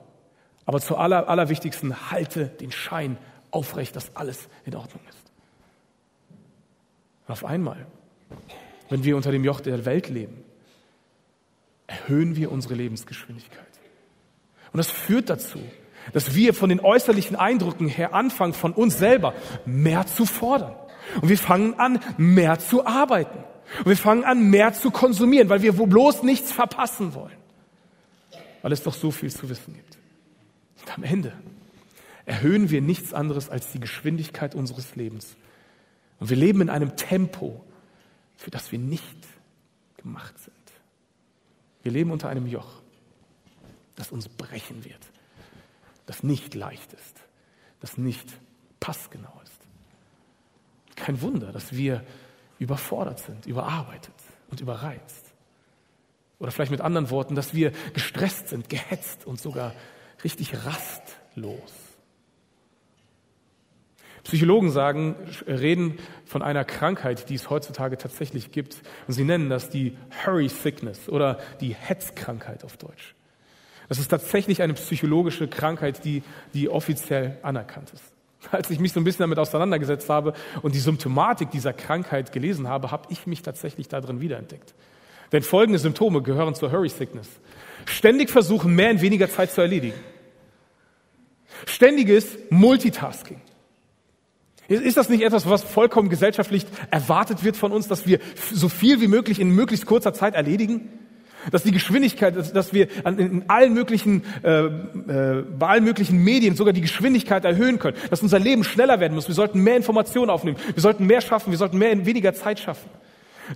Aber 0.64 0.80
zu 0.80 0.96
aller, 0.96 1.28
allerwichtigsten, 1.28 2.10
halte 2.10 2.46
den 2.46 2.72
Schein 2.72 3.18
aufrecht, 3.50 3.94
dass 3.96 4.16
alles 4.16 4.48
in 4.64 4.74
Ordnung 4.74 5.02
ist. 5.08 5.32
Auf 7.26 7.44
einmal 7.44 7.86
wenn 8.90 9.04
wir 9.04 9.16
unter 9.16 9.32
dem 9.32 9.44
Joch 9.44 9.60
der 9.60 9.84
Welt 9.86 10.08
leben, 10.08 10.44
erhöhen 11.86 12.36
wir 12.36 12.52
unsere 12.52 12.74
Lebensgeschwindigkeit. 12.74 13.66
Und 14.72 14.78
das 14.78 14.90
führt 14.90 15.30
dazu, 15.30 15.58
dass 16.12 16.34
wir 16.34 16.54
von 16.54 16.68
den 16.68 16.80
äußerlichen 16.80 17.36
Eindrücken 17.36 17.88
her 17.88 18.14
anfangen, 18.14 18.52
von 18.52 18.72
uns 18.72 18.98
selber 18.98 19.34
mehr 19.64 20.06
zu 20.06 20.26
fordern. 20.26 20.74
Und 21.20 21.28
wir 21.28 21.38
fangen 21.38 21.74
an, 21.74 22.00
mehr 22.16 22.58
zu 22.58 22.86
arbeiten. 22.86 23.38
Und 23.78 23.86
wir 23.86 23.96
fangen 23.96 24.24
an, 24.24 24.50
mehr 24.50 24.72
zu 24.72 24.90
konsumieren, 24.90 25.48
weil 25.48 25.62
wir 25.62 25.72
bloß 25.72 26.22
nichts 26.22 26.52
verpassen 26.52 27.14
wollen. 27.14 27.36
Weil 28.62 28.72
es 28.72 28.82
doch 28.82 28.94
so 28.94 29.10
viel 29.10 29.30
zu 29.30 29.48
wissen 29.48 29.74
gibt. 29.74 29.98
Und 30.82 30.98
am 30.98 31.04
Ende 31.04 31.32
erhöhen 32.26 32.70
wir 32.70 32.80
nichts 32.80 33.14
anderes 33.14 33.48
als 33.48 33.72
die 33.72 33.80
Geschwindigkeit 33.80 34.54
unseres 34.54 34.96
Lebens. 34.96 35.36
Und 36.18 36.30
wir 36.30 36.36
leben 36.36 36.60
in 36.60 36.70
einem 36.70 36.96
Tempo, 36.96 37.64
für 38.40 38.50
das 38.50 38.72
wir 38.72 38.78
nicht 38.78 39.28
gemacht 39.98 40.38
sind. 40.38 40.56
Wir 41.82 41.92
leben 41.92 42.10
unter 42.10 42.30
einem 42.30 42.46
Joch, 42.46 42.80
das 43.96 44.10
uns 44.12 44.28
brechen 44.30 44.82
wird, 44.82 45.10
das 46.06 46.22
nicht 46.22 46.54
leicht 46.54 46.90
ist, 46.94 47.20
das 47.80 47.98
nicht 47.98 48.26
passgenau 48.80 49.38
ist. 49.44 49.60
Kein 50.96 51.20
Wunder, 51.20 51.52
dass 51.52 51.74
wir 51.74 52.02
überfordert 52.58 53.18
sind, 53.20 53.44
überarbeitet 53.44 54.14
und 54.50 54.62
überreizt. 54.62 55.26
Oder 56.38 56.50
vielleicht 56.50 56.70
mit 56.70 56.80
anderen 56.80 57.10
Worten, 57.10 57.34
dass 57.34 57.52
wir 57.52 57.72
gestresst 57.92 58.48
sind, 58.48 58.70
gehetzt 58.70 59.26
und 59.26 59.38
sogar 59.38 59.74
richtig 60.24 60.54
rastlos. 60.64 61.89
Psychologen 64.30 64.70
sagen, 64.70 65.16
reden 65.48 65.98
von 66.24 66.40
einer 66.40 66.64
Krankheit, 66.64 67.28
die 67.30 67.34
es 67.34 67.50
heutzutage 67.50 67.98
tatsächlich 67.98 68.52
gibt. 68.52 68.76
Und 69.08 69.14
sie 69.14 69.24
nennen 69.24 69.50
das 69.50 69.70
die 69.70 69.96
Hurry 70.24 70.48
Sickness 70.48 71.08
oder 71.08 71.40
die 71.60 71.74
Hetzkrankheit 71.74 72.62
auf 72.62 72.76
Deutsch. 72.76 73.16
Das 73.88 73.98
ist 73.98 74.06
tatsächlich 74.06 74.62
eine 74.62 74.74
psychologische 74.74 75.48
Krankheit, 75.48 76.04
die, 76.04 76.22
die 76.54 76.68
offiziell 76.68 77.38
anerkannt 77.42 77.90
ist. 77.92 78.04
Als 78.52 78.70
ich 78.70 78.78
mich 78.78 78.92
so 78.92 79.00
ein 79.00 79.04
bisschen 79.04 79.24
damit 79.24 79.40
auseinandergesetzt 79.40 80.08
habe 80.08 80.34
und 80.62 80.76
die 80.76 80.78
Symptomatik 80.78 81.50
dieser 81.50 81.72
Krankheit 81.72 82.30
gelesen 82.30 82.68
habe, 82.68 82.92
habe 82.92 83.08
ich 83.10 83.26
mich 83.26 83.42
tatsächlich 83.42 83.88
darin 83.88 84.20
wiederentdeckt. 84.20 84.74
Denn 85.32 85.42
folgende 85.42 85.80
Symptome 85.80 86.22
gehören 86.22 86.54
zur 86.54 86.70
Hurry 86.70 86.88
Sickness. 86.88 87.28
Ständig 87.86 88.30
versuchen, 88.30 88.76
mehr 88.76 88.92
in 88.92 89.00
weniger 89.00 89.28
Zeit 89.28 89.50
zu 89.50 89.60
erledigen. 89.60 89.98
Ständiges 91.66 92.38
Multitasking. 92.50 93.40
Ist 94.70 94.96
das 94.96 95.08
nicht 95.08 95.24
etwas, 95.24 95.50
was 95.50 95.64
vollkommen 95.64 96.10
gesellschaftlich 96.10 96.64
erwartet 96.92 97.42
wird 97.42 97.56
von 97.56 97.72
uns, 97.72 97.88
dass 97.88 98.06
wir 98.06 98.20
so 98.52 98.68
viel 98.68 99.00
wie 99.00 99.08
möglich 99.08 99.40
in 99.40 99.50
möglichst 99.50 99.84
kurzer 99.84 100.14
Zeit 100.14 100.34
erledigen? 100.34 100.88
Dass 101.50 101.64
die 101.64 101.72
Geschwindigkeit, 101.72 102.36
dass, 102.54 102.72
wir 102.72 102.88
in 103.04 103.46
allen 103.48 103.74
möglichen, 103.74 104.22
äh, 104.44 104.66
äh, 104.66 105.42
bei 105.58 105.66
allen 105.66 105.82
möglichen 105.82 106.22
Medien 106.22 106.54
sogar 106.54 106.72
die 106.72 106.82
Geschwindigkeit 106.82 107.44
erhöhen 107.44 107.80
können. 107.80 107.96
Dass 108.10 108.22
unser 108.22 108.38
Leben 108.38 108.62
schneller 108.62 109.00
werden 109.00 109.14
muss. 109.14 109.26
Wir 109.26 109.34
sollten 109.34 109.60
mehr 109.60 109.76
Informationen 109.76 110.30
aufnehmen. 110.30 110.56
Wir 110.72 110.82
sollten 110.82 111.04
mehr 111.04 111.20
schaffen. 111.20 111.50
Wir 111.50 111.58
sollten 111.58 111.78
mehr 111.78 111.90
in 111.90 112.06
weniger 112.06 112.32
Zeit 112.34 112.60
schaffen. 112.60 112.88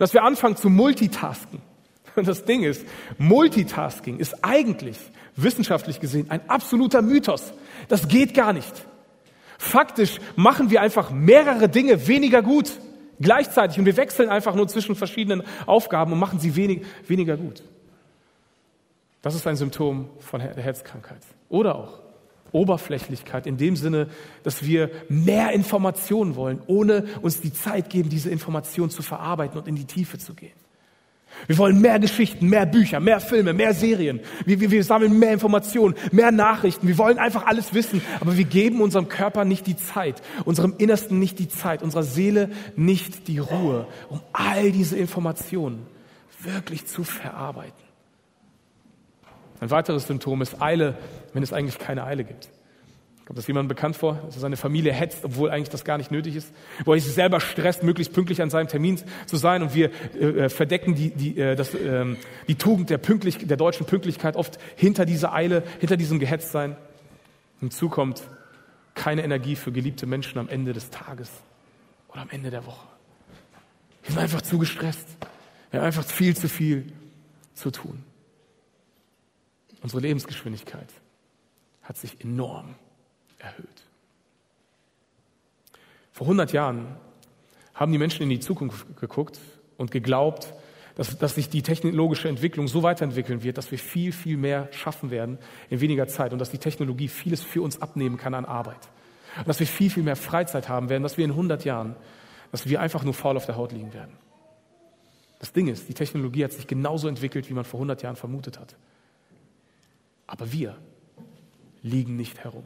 Dass 0.00 0.14
wir 0.14 0.24
anfangen 0.24 0.56
zu 0.56 0.68
multitasken. 0.68 1.60
Und 2.16 2.26
das 2.26 2.44
Ding 2.44 2.64
ist, 2.64 2.84
Multitasking 3.18 4.18
ist 4.18 4.42
eigentlich 4.42 4.98
wissenschaftlich 5.36 6.00
gesehen 6.00 6.26
ein 6.30 6.40
absoluter 6.50 7.02
Mythos. 7.02 7.52
Das 7.88 8.08
geht 8.08 8.34
gar 8.34 8.52
nicht. 8.52 8.86
Faktisch 9.64 10.20
machen 10.36 10.70
wir 10.70 10.82
einfach 10.82 11.10
mehrere 11.10 11.70
Dinge 11.70 12.06
weniger 12.06 12.42
gut 12.42 12.70
gleichzeitig 13.18 13.78
und 13.78 13.86
wir 13.86 13.96
wechseln 13.96 14.28
einfach 14.28 14.54
nur 14.54 14.68
zwischen 14.68 14.94
verschiedenen 14.94 15.42
Aufgaben 15.64 16.12
und 16.12 16.18
machen 16.18 16.38
sie 16.38 16.54
wenig, 16.54 16.82
weniger 17.08 17.36
gut. 17.36 17.62
Das 19.22 19.34
ist 19.34 19.46
ein 19.46 19.56
Symptom 19.56 20.10
von 20.20 20.40
der 20.40 20.54
Herzkrankheit. 20.54 21.22
Oder 21.48 21.76
auch 21.76 22.00
Oberflächlichkeit 22.52 23.46
in 23.46 23.56
dem 23.56 23.74
Sinne, 23.74 24.08
dass 24.42 24.64
wir 24.64 24.90
mehr 25.08 25.52
Informationen 25.52 26.36
wollen, 26.36 26.60
ohne 26.66 27.06
uns 27.22 27.40
die 27.40 27.52
Zeit 27.52 27.88
geben, 27.88 28.10
diese 28.10 28.30
Informationen 28.30 28.90
zu 28.90 29.02
verarbeiten 29.02 29.58
und 29.58 29.66
in 29.66 29.76
die 29.76 29.86
Tiefe 29.86 30.18
zu 30.18 30.34
gehen. 30.34 30.63
Wir 31.46 31.58
wollen 31.58 31.80
mehr 31.80 31.98
Geschichten, 31.98 32.48
mehr 32.48 32.66
Bücher, 32.66 33.00
mehr 33.00 33.20
Filme, 33.20 33.52
mehr 33.52 33.74
Serien. 33.74 34.20
Wir, 34.46 34.60
wir, 34.60 34.70
wir 34.70 34.84
sammeln 34.84 35.18
mehr 35.18 35.32
Informationen, 35.32 35.94
mehr 36.10 36.32
Nachrichten. 36.32 36.88
Wir 36.88 36.98
wollen 36.98 37.18
einfach 37.18 37.46
alles 37.46 37.74
wissen, 37.74 38.00
aber 38.20 38.36
wir 38.36 38.44
geben 38.44 38.80
unserem 38.80 39.08
Körper 39.08 39.44
nicht 39.44 39.66
die 39.66 39.76
Zeit, 39.76 40.22
unserem 40.44 40.74
Innersten 40.78 41.18
nicht 41.18 41.38
die 41.38 41.48
Zeit, 41.48 41.82
unserer 41.82 42.02
Seele 42.02 42.50
nicht 42.76 43.28
die 43.28 43.38
Ruhe, 43.38 43.86
um 44.08 44.20
all 44.32 44.72
diese 44.72 44.96
Informationen 44.96 45.86
wirklich 46.40 46.86
zu 46.86 47.04
verarbeiten. 47.04 47.72
Ein 49.60 49.70
weiteres 49.70 50.06
Symptom 50.06 50.42
ist 50.42 50.60
Eile, 50.60 50.96
wenn 51.32 51.42
es 51.42 51.52
eigentlich 51.52 51.78
keine 51.78 52.04
Eile 52.04 52.24
gibt. 52.24 52.50
Kommt 53.26 53.38
das 53.38 53.46
jemandem 53.46 53.68
bekannt 53.68 53.96
vor, 53.96 54.20
dass 54.26 54.36
er 54.36 54.40
seine 54.40 54.58
Familie 54.58 54.92
hetzt, 54.92 55.24
obwohl 55.24 55.50
eigentlich 55.50 55.70
das 55.70 55.84
gar 55.84 55.96
nicht 55.96 56.10
nötig 56.10 56.36
ist? 56.36 56.52
Wo 56.84 56.92
er 56.92 57.00
sich 57.00 57.12
selber 57.12 57.40
stresst, 57.40 57.82
möglichst 57.82 58.12
pünktlich 58.12 58.42
an 58.42 58.50
seinem 58.50 58.68
Termin 58.68 59.00
zu 59.24 59.36
sein 59.36 59.62
und 59.62 59.74
wir 59.74 59.90
äh, 60.14 60.50
verdecken 60.50 60.94
die, 60.94 61.10
die, 61.10 61.38
äh, 61.38 61.56
das, 61.56 61.74
äh, 61.74 62.16
die 62.48 62.56
Tugend 62.56 62.90
der, 62.90 62.98
Pünktlich 62.98 63.38
der 63.46 63.56
deutschen 63.56 63.86
Pünktlichkeit 63.86 64.36
oft 64.36 64.58
hinter 64.76 65.06
dieser 65.06 65.32
Eile, 65.32 65.62
hinter 65.80 65.96
diesem 65.96 66.18
Gehetztsein. 66.18 66.76
Hinzu 67.60 67.88
kommt 67.88 68.22
keine 68.94 69.24
Energie 69.24 69.56
für 69.56 69.72
geliebte 69.72 70.06
Menschen 70.06 70.38
am 70.38 70.48
Ende 70.48 70.74
des 70.74 70.90
Tages 70.90 71.30
oder 72.08 72.22
am 72.22 72.30
Ende 72.30 72.50
der 72.50 72.66
Woche. 72.66 72.86
Wir 74.02 74.10
sind 74.10 74.20
einfach 74.20 74.42
zu 74.42 74.58
gestresst. 74.58 75.08
Wir 75.70 75.80
haben 75.80 75.86
einfach 75.86 76.04
viel 76.04 76.36
zu 76.36 76.48
viel 76.48 76.92
zu 77.54 77.70
tun. 77.70 78.04
Unsere 79.80 80.02
Lebensgeschwindigkeit 80.02 80.88
hat 81.82 81.96
sich 81.96 82.20
enorm 82.22 82.74
erhöht. 83.44 83.82
Vor 86.12 86.26
100 86.26 86.52
Jahren 86.52 86.96
haben 87.74 87.92
die 87.92 87.98
Menschen 87.98 88.22
in 88.22 88.28
die 88.28 88.40
Zukunft 88.40 88.96
geguckt 89.00 89.40
und 89.76 89.90
geglaubt, 89.90 90.52
dass, 90.94 91.18
dass 91.18 91.34
sich 91.34 91.48
die 91.48 91.62
technologische 91.62 92.28
Entwicklung 92.28 92.68
so 92.68 92.82
weiterentwickeln 92.82 93.42
wird, 93.42 93.58
dass 93.58 93.70
wir 93.70 93.78
viel, 93.78 94.12
viel 94.12 94.36
mehr 94.36 94.68
schaffen 94.70 95.10
werden 95.10 95.38
in 95.70 95.80
weniger 95.80 96.06
Zeit 96.06 96.32
und 96.32 96.38
dass 96.38 96.50
die 96.50 96.58
Technologie 96.58 97.08
vieles 97.08 97.42
für 97.42 97.62
uns 97.62 97.82
abnehmen 97.82 98.16
kann 98.16 98.34
an 98.34 98.44
Arbeit. 98.44 98.88
Und 99.38 99.48
dass 99.48 99.58
wir 99.58 99.66
viel, 99.66 99.90
viel 99.90 100.04
mehr 100.04 100.14
Freizeit 100.14 100.68
haben 100.68 100.88
werden, 100.88 101.02
dass 101.02 101.16
wir 101.16 101.24
in 101.24 101.32
100 101.32 101.64
Jahren, 101.64 101.96
dass 102.52 102.68
wir 102.68 102.80
einfach 102.80 103.02
nur 103.02 103.14
faul 103.14 103.36
auf 103.36 103.46
der 103.46 103.56
Haut 103.56 103.72
liegen 103.72 103.92
werden. 103.92 104.16
Das 105.40 105.52
Ding 105.52 105.66
ist, 105.66 105.88
die 105.88 105.94
Technologie 105.94 106.44
hat 106.44 106.52
sich 106.52 106.68
genauso 106.68 107.08
entwickelt, 107.08 107.50
wie 107.50 107.54
man 107.54 107.64
vor 107.64 107.78
100 107.78 108.02
Jahren 108.02 108.16
vermutet 108.16 108.60
hat. 108.60 108.76
Aber 110.28 110.52
wir 110.52 110.76
liegen 111.82 112.16
nicht 112.16 112.38
herum. 112.44 112.64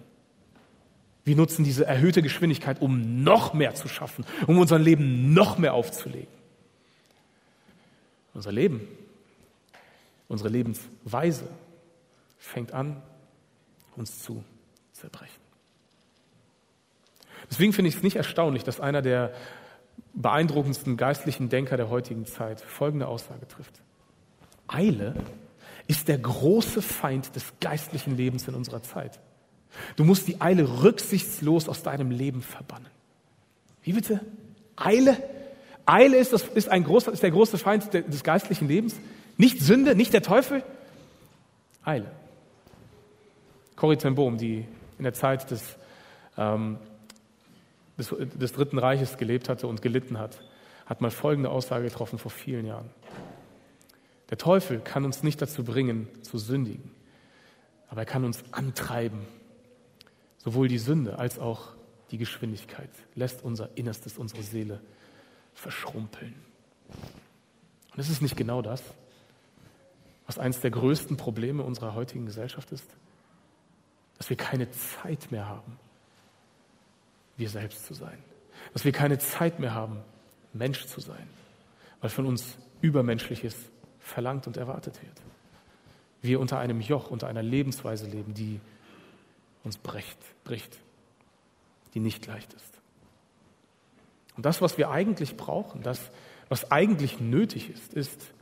Wir 1.28 1.36
nutzen 1.36 1.62
diese 1.62 1.84
erhöhte 1.84 2.22
Geschwindigkeit, 2.22 2.80
um 2.80 3.22
noch 3.22 3.52
mehr 3.52 3.74
zu 3.74 3.86
schaffen, 3.86 4.24
um 4.46 4.56
unser 4.56 4.78
Leben 4.78 5.34
noch 5.34 5.58
mehr 5.58 5.74
aufzulegen. 5.74 6.32
Unser 8.32 8.50
Leben, 8.50 8.88
unsere 10.26 10.48
Lebensweise 10.48 11.46
fängt 12.38 12.72
an, 12.72 13.02
uns 13.94 14.22
zu 14.22 14.42
zerbrechen. 14.94 15.38
Deswegen 17.50 17.74
finde 17.74 17.90
ich 17.90 17.96
es 17.96 18.02
nicht 18.02 18.16
erstaunlich, 18.16 18.64
dass 18.64 18.80
einer 18.80 19.02
der 19.02 19.34
beeindruckendsten 20.14 20.96
geistlichen 20.96 21.50
Denker 21.50 21.76
der 21.76 21.90
heutigen 21.90 22.24
Zeit 22.24 22.62
folgende 22.62 23.06
Aussage 23.06 23.46
trifft. 23.46 23.82
Eile 24.66 25.14
ist 25.88 26.08
der 26.08 26.16
große 26.16 26.80
Feind 26.80 27.36
des 27.36 27.52
geistlichen 27.60 28.16
Lebens 28.16 28.48
in 28.48 28.54
unserer 28.54 28.82
Zeit. 28.82 29.20
Du 29.96 30.04
musst 30.04 30.28
die 30.28 30.40
Eile 30.40 30.82
rücksichtslos 30.82 31.68
aus 31.68 31.82
deinem 31.82 32.10
Leben 32.10 32.42
verbannen. 32.42 32.88
Wie 33.82 33.92
bitte? 33.92 34.20
Eile? 34.76 35.16
Eile 35.86 36.18
ist, 36.18 36.32
das 36.32 36.42
ist, 36.42 36.68
ein 36.68 36.84
großer, 36.84 37.12
ist 37.12 37.22
der 37.22 37.30
große 37.30 37.58
Feind 37.58 37.92
des 37.94 38.22
geistlichen 38.22 38.68
Lebens. 38.68 38.96
Nicht 39.36 39.60
Sünde, 39.60 39.94
nicht 39.94 40.12
der 40.12 40.22
Teufel. 40.22 40.62
Eile. 41.84 42.10
Corrie 43.76 43.96
ten 43.96 44.14
Bohm, 44.14 44.38
die 44.38 44.66
in 44.98 45.04
der 45.04 45.14
Zeit 45.14 45.50
des, 45.50 45.62
ähm, 46.36 46.78
des, 47.96 48.14
des 48.18 48.52
Dritten 48.52 48.78
Reiches 48.78 49.16
gelebt 49.16 49.48
hatte 49.48 49.66
und 49.66 49.80
gelitten 49.80 50.18
hat, 50.18 50.40
hat 50.84 51.00
mal 51.00 51.10
folgende 51.10 51.50
Aussage 51.50 51.84
getroffen 51.84 52.18
vor 52.18 52.30
vielen 52.30 52.66
Jahren. 52.66 52.90
Der 54.30 54.36
Teufel 54.36 54.80
kann 54.80 55.04
uns 55.04 55.22
nicht 55.22 55.40
dazu 55.40 55.64
bringen, 55.64 56.08
zu 56.22 56.38
sündigen, 56.38 56.90
aber 57.88 58.02
er 58.02 58.06
kann 58.06 58.24
uns 58.24 58.42
antreiben, 58.52 59.20
Sowohl 60.48 60.68
die 60.68 60.78
Sünde 60.78 61.18
als 61.18 61.38
auch 61.38 61.74
die 62.10 62.16
Geschwindigkeit 62.16 62.88
lässt 63.14 63.44
unser 63.44 63.68
Innerstes, 63.76 64.16
unsere 64.16 64.42
Seele 64.42 64.80
verschrumpeln. 65.52 66.34
Und 67.92 67.98
ist 67.98 68.08
es 68.08 68.22
nicht 68.22 68.34
genau 68.34 68.62
das, 68.62 68.82
was 70.26 70.38
eines 70.38 70.60
der 70.60 70.70
größten 70.70 71.18
Probleme 71.18 71.62
unserer 71.62 71.94
heutigen 71.94 72.24
Gesellschaft 72.24 72.72
ist? 72.72 72.86
Dass 74.16 74.30
wir 74.30 74.38
keine 74.38 74.70
Zeit 74.70 75.30
mehr 75.30 75.46
haben, 75.46 75.78
wir 77.36 77.50
selbst 77.50 77.84
zu 77.84 77.92
sein. 77.92 78.16
Dass 78.72 78.86
wir 78.86 78.92
keine 78.92 79.18
Zeit 79.18 79.60
mehr 79.60 79.74
haben, 79.74 79.98
Mensch 80.54 80.86
zu 80.86 81.02
sein, 81.02 81.28
weil 82.00 82.08
von 82.08 82.24
uns 82.24 82.56
Übermenschliches 82.80 83.54
verlangt 83.98 84.46
und 84.46 84.56
erwartet 84.56 84.98
wird. 85.02 85.20
Wir 86.22 86.40
unter 86.40 86.58
einem 86.58 86.80
Joch, 86.80 87.10
unter 87.10 87.26
einer 87.26 87.42
Lebensweise 87.42 88.06
leben, 88.06 88.32
die 88.32 88.62
uns 89.64 89.78
bricht, 89.78 90.18
bricht, 90.44 90.78
die 91.94 92.00
nicht 92.00 92.26
leicht 92.26 92.52
ist. 92.54 92.74
Und 94.36 94.46
das, 94.46 94.62
was 94.62 94.78
wir 94.78 94.90
eigentlich 94.90 95.36
brauchen, 95.36 95.82
das, 95.82 96.10
was 96.48 96.70
eigentlich 96.70 97.20
nötig 97.20 97.70
ist, 97.70 97.92
ist 97.92 98.32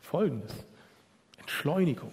Folgendes. 0.00 0.52
Entschleunigung. 1.38 2.12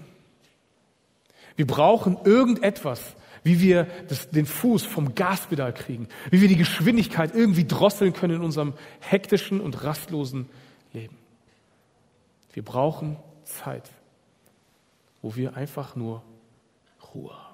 Wir 1.56 1.66
brauchen 1.66 2.18
irgendetwas, 2.24 3.16
wie 3.44 3.62
wir 3.62 3.86
das, 4.08 4.30
den 4.30 4.46
Fuß 4.46 4.84
vom 4.84 5.16
Gaspedal 5.16 5.74
kriegen, 5.74 6.08
wie 6.32 6.42
wir 6.42 6.48
die 6.48 6.56
Geschwindigkeit 6.56 7.34
irgendwie 7.34 7.66
drosseln 7.66 8.14
können 8.14 8.38
in 8.38 8.42
unserem 8.42 8.74
hektischen 9.00 9.62
und 9.62 9.84
rastlosen 9.84 10.50
Leben. 10.94 11.18
Wir 12.54 12.64
brauchen 12.64 13.18
Zeit, 13.44 13.90
wo 15.22 15.36
wir 15.36 15.56
einfach 15.56 15.96
nur 15.96 16.24
Ruhe 17.14 17.34
haben. 17.34 17.45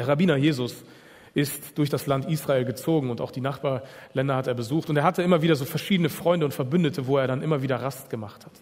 Der 0.00 0.08
Rabbiner 0.08 0.36
Jesus 0.36 0.82
ist 1.34 1.76
durch 1.76 1.90
das 1.90 2.06
Land 2.06 2.24
Israel 2.24 2.64
gezogen 2.64 3.10
und 3.10 3.20
auch 3.20 3.30
die 3.30 3.42
Nachbarländer 3.42 4.34
hat 4.34 4.46
er 4.46 4.54
besucht. 4.54 4.88
Und 4.88 4.96
er 4.96 5.04
hatte 5.04 5.22
immer 5.22 5.42
wieder 5.42 5.56
so 5.56 5.66
verschiedene 5.66 6.08
Freunde 6.08 6.46
und 6.46 6.52
Verbündete, 6.52 7.06
wo 7.06 7.18
er 7.18 7.26
dann 7.26 7.42
immer 7.42 7.60
wieder 7.60 7.82
Rast 7.82 8.08
gemacht 8.08 8.46
hat. 8.46 8.52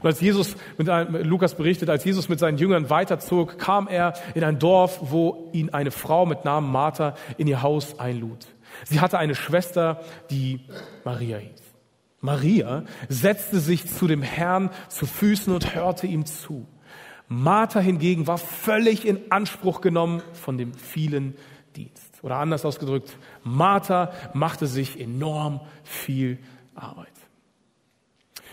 Und 0.00 0.06
als 0.06 0.20
Jesus, 0.20 0.54
mit 0.78 0.88
einem, 0.88 1.28
Lukas 1.28 1.56
berichtet, 1.56 1.90
als 1.90 2.04
Jesus 2.04 2.28
mit 2.28 2.38
seinen 2.38 2.56
Jüngern 2.56 2.88
weiterzog, 2.88 3.58
kam 3.58 3.88
er 3.88 4.14
in 4.36 4.44
ein 4.44 4.60
Dorf, 4.60 5.00
wo 5.02 5.50
ihn 5.52 5.70
eine 5.70 5.90
Frau 5.90 6.24
mit 6.24 6.44
Namen 6.44 6.70
Martha 6.70 7.16
in 7.36 7.48
ihr 7.48 7.62
Haus 7.62 7.98
einlud. 7.98 8.46
Sie 8.84 9.00
hatte 9.00 9.18
eine 9.18 9.34
Schwester, 9.34 10.00
die 10.30 10.60
Maria 11.02 11.38
hieß. 11.38 11.62
Maria 12.20 12.84
setzte 13.08 13.58
sich 13.58 13.92
zu 13.92 14.06
dem 14.06 14.22
Herrn 14.22 14.70
zu 14.88 15.04
Füßen 15.04 15.52
und 15.52 15.74
hörte 15.74 16.06
ihm 16.06 16.26
zu. 16.26 16.68
Martha 17.32 17.78
hingegen 17.78 18.26
war 18.26 18.38
völlig 18.38 19.06
in 19.06 19.30
Anspruch 19.30 19.80
genommen 19.80 20.20
von 20.32 20.58
dem 20.58 20.74
vielen 20.74 21.36
Dienst. 21.76 22.18
Oder 22.22 22.36
anders 22.36 22.64
ausgedrückt, 22.64 23.16
Martha 23.44 24.12
machte 24.34 24.66
sich 24.66 24.98
enorm 24.98 25.60
viel 25.84 26.40
Arbeit. 26.74 27.06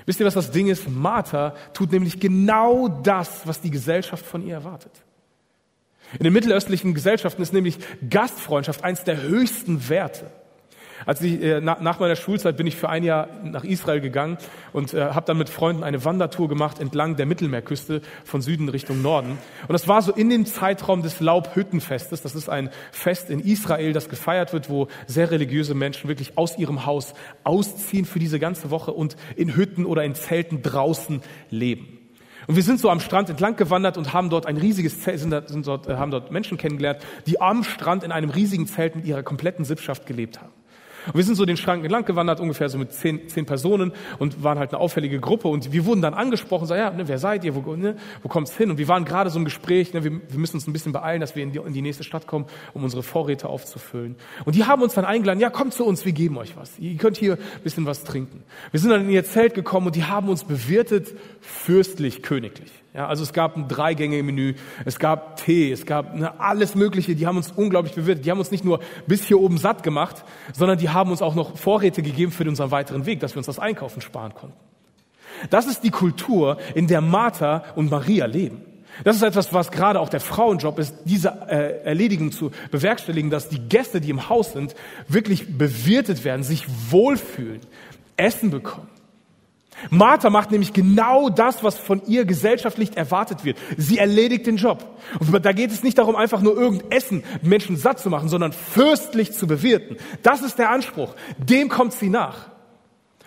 Wisst 0.06 0.20
ihr, 0.20 0.28
was 0.28 0.36
das 0.36 0.52
Ding 0.52 0.68
ist? 0.68 0.88
Martha 0.88 1.56
tut 1.74 1.92
nämlich 1.92 2.20
genau 2.20 2.88
das, 2.88 3.48
was 3.48 3.62
die 3.62 3.72
Gesellschaft 3.72 4.24
von 4.24 4.46
ihr 4.46 4.54
erwartet. 4.54 4.92
In 6.20 6.24
den 6.24 6.34
mittelöstlichen 6.34 6.94
Gesellschaften 6.94 7.42
ist 7.42 7.54
nämlich 7.54 7.80
Gastfreundschaft 8.08 8.84
eins 8.84 9.04
der 9.04 9.24
höchsten 9.24 9.90
Werte. 9.90 10.30
Als 11.06 11.22
ich, 11.22 11.42
äh, 11.42 11.62
nach, 11.62 12.00
meiner 12.00 12.16
Schulzeit 12.16 12.58
bin 12.58 12.68
ich 12.68 12.76
für 12.76 12.90
ein 12.90 13.04
Jahr 13.04 13.28
nach 13.44 13.64
Israel 13.64 14.02
gegangen 14.02 14.38
und 14.74 14.94
äh, 14.94 15.02
habe 15.12 15.26
dann 15.26 15.38
mit 15.38 15.50
Freunden 15.50 15.84
eine 15.84 16.04
Wandertour 16.06 16.50
gemacht 16.50 16.80
entlang 16.80 17.16
der 17.16 17.26
Mittelmeerküste 17.26 18.02
von 18.24 18.42
Süden 18.42 18.70
Richtung 18.70 19.02
Norden. 19.02 19.38
Und 19.68 19.74
das 19.74 19.88
war 19.88 20.02
so 20.02 20.12
in 20.12 20.30
dem 20.30 20.46
Zeitraum 20.46 21.02
des 21.04 21.20
Laubhüttenfestes. 21.20 22.22
Das 22.22 22.36
ist 22.36 22.50
ein 22.50 22.70
Fest 22.92 23.30
in 23.30 23.40
Israel, 23.40 23.94
das 23.94 24.10
gefeiert 24.10 24.54
wird, 24.54 24.70
wo 24.70 24.88
sehr 25.06 25.32
religiöse 25.32 25.76
Menschen 25.76 26.08
wirklich 26.08 26.38
aus 26.38 26.58
ihrem 26.58 26.86
Haus 26.86 27.14
ausziehen 27.44 28.06
für 28.06 28.20
diese 28.20 28.40
ganze 28.40 28.72
Woche 28.72 28.92
und 28.92 29.16
in 29.36 29.56
Hütten 29.56 29.86
oder 29.86 30.04
in 30.04 30.16
Zelten 30.16 30.62
draußen 30.62 31.22
leben. 31.50 31.98
Und 32.48 32.56
wir 32.56 32.64
sind 32.64 32.80
so 32.80 32.90
am 32.90 33.02
Strand 33.02 33.30
entlang 33.30 33.58
gewandert 33.58 33.98
und 33.98 34.14
haben 34.14 34.30
dort 34.30 34.46
ein 34.46 34.56
riesiges 34.56 35.02
Zelt, 35.02 35.20
sind, 35.20 35.50
sind 35.50 35.68
dort, 35.68 35.88
äh, 35.88 35.98
haben 35.98 36.12
dort 36.12 36.32
Menschen 36.32 36.58
kennengelernt, 36.58 37.00
die 37.28 37.42
am 37.42 37.64
Strand 37.64 38.04
in 38.04 38.12
einem 38.14 38.30
riesigen 38.30 38.68
Zelt 38.68 38.96
mit 38.96 39.06
ihrer 39.06 39.22
kompletten 39.22 39.66
Sippschaft 39.66 40.06
gelebt 40.06 40.40
haben. 40.42 40.54
Und 41.08 41.16
wir 41.16 41.24
sind 41.24 41.36
so 41.36 41.46
den 41.46 41.58
Schrank 41.58 41.84
entlang 41.84 42.06
gewandert, 42.06 42.40
ungefähr 42.40 42.70
so 42.70 42.78
mit 42.78 42.92
zehn, 42.94 43.28
zehn 43.30 43.46
Personen 43.46 43.94
und 44.20 44.44
waren 44.44 44.60
halt 44.60 44.72
eine 44.74 44.80
auffällige 44.80 45.20
Gruppe 45.20 45.48
und 45.48 45.72
wir 45.72 45.86
wurden 45.86 46.02
dann 46.02 46.14
angesprochen, 46.14 46.68
so, 46.68 46.76
ja, 46.76 46.92
ne, 46.92 47.08
wer 47.08 47.18
seid 47.18 47.44
ihr, 47.44 47.56
wo, 47.56 47.76
ne, 47.76 47.96
wo 48.22 48.30
kommt's 48.30 48.56
hin? 48.56 48.70
Und 48.72 48.78
wir 48.78 48.88
waren 48.88 49.06
gerade 49.06 49.30
so 49.30 49.40
im 49.40 49.46
Gespräch, 49.46 49.94
ne, 49.94 50.04
wir, 50.04 50.12
wir 50.12 50.40
müssen 50.40 50.58
uns 50.58 50.68
ein 50.68 50.74
bisschen 50.74 50.92
beeilen, 50.92 51.22
dass 51.22 51.36
wir 51.36 51.44
in 51.44 51.52
die, 51.52 51.60
in 51.60 51.74
die 51.74 51.82
nächste 51.82 52.04
Stadt 52.04 52.28
kommen, 52.28 52.46
um 52.74 52.84
unsere 52.84 53.04
Vorräte 53.04 53.48
aufzufüllen. 53.50 54.16
Und 54.46 54.56
die 54.56 54.66
haben 54.66 54.82
uns 54.82 54.94
dann 54.94 55.06
eingeladen, 55.06 55.40
ja, 55.40 55.50
kommt 55.50 55.74
zu 55.74 55.86
uns, 55.86 56.06
wir 56.06 56.14
geben 56.14 56.38
euch 56.38 56.56
was. 56.58 56.78
Ihr 56.80 56.98
könnt 56.98 57.18
hier 57.18 57.34
ein 57.34 57.64
bisschen 57.64 57.86
was 57.86 58.04
trinken. 58.04 58.44
Wir 58.72 58.80
sind 58.80 58.90
dann 58.90 59.06
in 59.06 59.10
ihr 59.10 59.26
Zelt 59.26 59.54
gekommen 59.54 59.88
und 59.88 59.96
die 59.96 60.04
haben 60.04 60.30
uns 60.30 60.44
bewirtet, 60.44 61.14
fürstlich, 61.42 62.24
königlich. 62.24 62.72
Ja, 62.98 63.06
also 63.06 63.22
es 63.22 63.32
gab 63.32 63.56
ein 63.56 63.68
Dreigänge-Menü, 63.68 64.56
es 64.84 64.98
gab 64.98 65.38
Tee, 65.38 65.72
es 65.72 65.86
gab 65.86 66.16
ne, 66.16 66.40
alles 66.40 66.74
Mögliche. 66.74 67.16
Die 67.16 67.28
haben 67.28 67.38
uns 67.38 67.52
unglaublich 67.52 67.94
bewirtet. 67.94 68.26
Die 68.26 68.32
haben 68.32 68.40
uns 68.40 68.50
nicht 68.50 68.66
nur 68.66 68.80
bis 69.06 69.24
hier 69.24 69.40
oben 69.40 69.60
satt 69.60 69.84
gemacht, 69.84 70.26
sondern 70.54 70.80
die 70.80 70.90
haben 70.90 71.12
uns 71.12 71.22
auch 71.22 71.36
noch 71.36 71.58
Vorräte 71.58 72.02
gegeben 72.02 72.32
für 72.32 72.44
unseren 72.50 72.72
weiteren 72.72 73.06
Weg, 73.06 73.20
dass 73.20 73.36
wir 73.36 73.38
uns 73.38 73.46
das 73.46 73.60
Einkaufen 73.60 74.02
sparen 74.02 74.34
konnten. 74.34 74.58
Das 75.52 75.68
ist 75.68 75.84
die 75.84 75.92
Kultur, 75.92 76.58
in 76.74 76.88
der 76.88 77.02
Martha 77.02 77.66
und 77.76 77.92
Maria 77.92 78.26
leben. 78.26 78.64
Das 79.04 79.16
ist 79.16 79.22
etwas, 79.22 79.54
was 79.54 79.70
gerade 79.70 80.00
auch 80.00 80.10
der 80.10 80.20
Frauenjob 80.20 80.80
ist, 80.80 80.96
diese 81.06 81.30
äh, 81.48 81.84
Erledigung 81.84 82.32
zu 82.32 82.50
bewerkstelligen, 82.72 83.30
dass 83.30 83.48
die 83.48 83.60
Gäste, 83.60 84.02
die 84.02 84.10
im 84.10 84.28
Haus 84.28 84.54
sind, 84.54 84.74
wirklich 85.08 85.56
bewirtet 85.56 86.26
werden, 86.26 86.42
sich 86.42 86.66
wohlfühlen, 86.90 87.60
Essen 88.16 88.50
bekommen. 88.50 88.90
Martha 89.90 90.30
macht 90.30 90.52
nämlich 90.52 90.74
genau 90.74 91.30
das, 91.30 91.64
was 91.64 91.78
von 91.78 92.02
ihr 92.06 92.26
gesellschaftlich 92.26 92.98
erwartet 92.98 93.46
wird. 93.46 93.58
Sie 93.78 93.98
erledigt 93.98 94.48
den 94.48 94.58
Job. 94.58 94.86
Und 95.20 95.46
da 95.46 95.52
geht 95.52 95.72
es 95.72 95.84
nicht 95.84 95.98
darum, 95.98 96.16
einfach 96.16 96.42
nur 96.42 96.58
Essen 96.90 97.24
Menschen 97.42 97.78
satt 97.78 98.00
zu 98.00 98.10
machen, 98.10 98.30
sondern 98.30 98.54
fürstlich 98.54 99.34
zu 99.34 99.48
bewirten. 99.48 99.98
Das 100.24 100.42
ist 100.42 100.60
der 100.60 100.72
Anspruch. 100.72 101.16
Dem 101.38 101.70
kommt 101.70 101.94
sie 101.94 102.10
nach. 102.10 102.57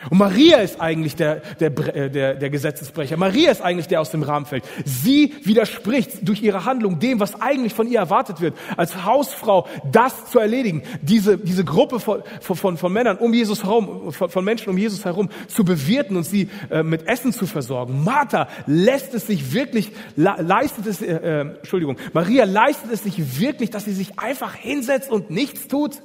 Und 0.09 0.19
Maria 0.19 0.59
ist 0.59 0.81
eigentlich 0.81 1.15
der, 1.15 1.37
der, 1.61 1.95
äh, 1.95 2.11
der, 2.11 2.35
der 2.35 2.51
Gesetzesbrecher. 2.51 3.19
Maria 3.19 3.51
ist 3.51 3.61
eigentlich 3.61 3.89
der 3.89 4.01
aus 4.01 4.11
dem 4.11 4.23
Rahmen 4.23 4.47
fällt. 4.47 4.65
Sie 4.85 5.35
widerspricht 5.45 6.27
durch 6.27 6.43
ihre 6.43 6.65
Handlung 6.65 6.99
dem, 6.99 7.21
was 7.21 7.41
eigentlich 7.41 7.75
von 7.75 7.87
ihr 7.87 7.99
erwartet 7.99 8.41
wird, 8.41 8.57
als 8.79 9.05
Hausfrau 9.05 9.67
das 9.93 10.31
zu 10.31 10.39
erledigen, 10.39 10.83
diese, 11.03 11.37
diese 11.37 11.65
Gruppe 11.65 12.01
von, 12.01 12.23
von, 12.41 12.79
von 12.79 12.93
Männern 12.93 13.19
um 13.19 13.35
Jesus 13.35 13.65
herum, 13.65 14.11
von, 14.13 14.45
Menschen 14.45 14.71
um 14.71 14.79
Jesus 14.79 15.05
herum 15.05 15.29
zu 15.49 15.65
bewirten 15.65 16.17
und 16.17 16.25
sie 16.25 16.49
äh, 16.71 16.83
mit 16.83 17.07
Essen 17.07 17.33
zu 17.33 17.47
versorgen. 17.47 18.03
Martha 18.03 18.49
lässt 18.67 19.13
es 19.13 19.27
sich 19.27 19.53
wirklich, 19.53 19.93
leistet 20.17 20.87
es, 20.87 21.03
äh, 21.03 21.13
äh, 21.13 21.41
Entschuldigung, 21.59 21.97
Maria 22.15 22.45
leistet 22.45 22.91
es 22.91 23.03
sich 23.03 23.39
wirklich, 23.39 23.69
dass 23.69 23.85
sie 23.85 23.93
sich 23.93 24.19
einfach 24.19 24.55
hinsetzt 24.55 25.11
und 25.11 25.31
nichts 25.31 25.69
tut 25.69 26.03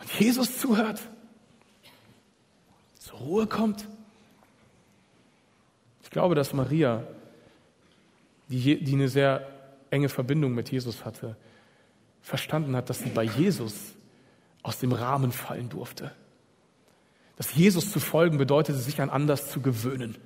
und 0.00 0.20
Jesus 0.20 0.58
zuhört. 0.58 1.00
Ruhe 3.14 3.46
kommt? 3.46 3.86
Ich 6.02 6.10
glaube, 6.10 6.34
dass 6.34 6.52
Maria, 6.52 7.02
die, 8.48 8.82
die 8.82 8.94
eine 8.94 9.08
sehr 9.08 9.46
enge 9.90 10.08
Verbindung 10.08 10.54
mit 10.54 10.70
Jesus 10.70 11.04
hatte, 11.04 11.36
verstanden 12.22 12.74
hat, 12.74 12.90
dass 12.90 13.00
sie 13.00 13.10
bei 13.10 13.24
Jesus 13.24 13.74
aus 14.62 14.78
dem 14.78 14.92
Rahmen 14.92 15.32
fallen 15.32 15.68
durfte. 15.68 16.12
Dass 17.36 17.54
Jesus 17.54 17.92
zu 17.92 18.00
folgen 18.00 18.38
bedeutete, 18.38 18.78
sich 18.78 19.00
an 19.00 19.10
anders 19.10 19.50
zu 19.50 19.60
gewöhnen. 19.60 20.16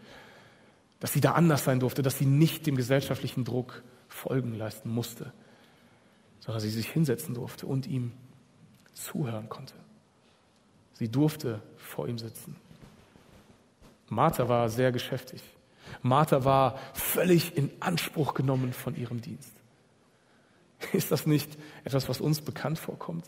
Dass 1.00 1.12
sie 1.12 1.20
da 1.20 1.32
anders 1.32 1.64
sein 1.64 1.80
durfte, 1.80 2.02
dass 2.02 2.18
sie 2.18 2.26
nicht 2.26 2.66
dem 2.66 2.76
gesellschaftlichen 2.76 3.44
Druck 3.44 3.82
Folgen 4.08 4.54
leisten 4.54 4.90
musste, 4.90 5.32
sondern 6.40 6.60
sie 6.60 6.70
sich 6.70 6.88
hinsetzen 6.90 7.34
durfte 7.34 7.66
und 7.66 7.86
ihm 7.86 8.12
zuhören 8.92 9.48
konnte. 9.48 9.74
Sie 10.94 11.08
durfte 11.08 11.62
vor 11.76 12.08
ihm 12.08 12.18
sitzen. 12.18 12.56
Martha 14.10 14.48
war 14.48 14.68
sehr 14.68 14.92
geschäftig. 14.92 15.40
Martha 16.02 16.44
war 16.44 16.78
völlig 16.92 17.56
in 17.56 17.70
Anspruch 17.80 18.34
genommen 18.34 18.72
von 18.72 18.96
ihrem 18.96 19.20
Dienst. 19.20 19.52
Ist 20.92 21.10
das 21.10 21.26
nicht 21.26 21.56
etwas, 21.84 22.08
was 22.08 22.20
uns 22.20 22.40
bekannt 22.40 22.78
vorkommt? 22.78 23.24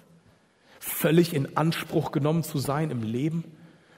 Völlig 0.81 1.35
in 1.35 1.57
Anspruch 1.57 2.13
genommen 2.13 2.43
zu 2.43 2.59
sein 2.59 2.91
im 2.91 3.03
Leben? 3.03 3.45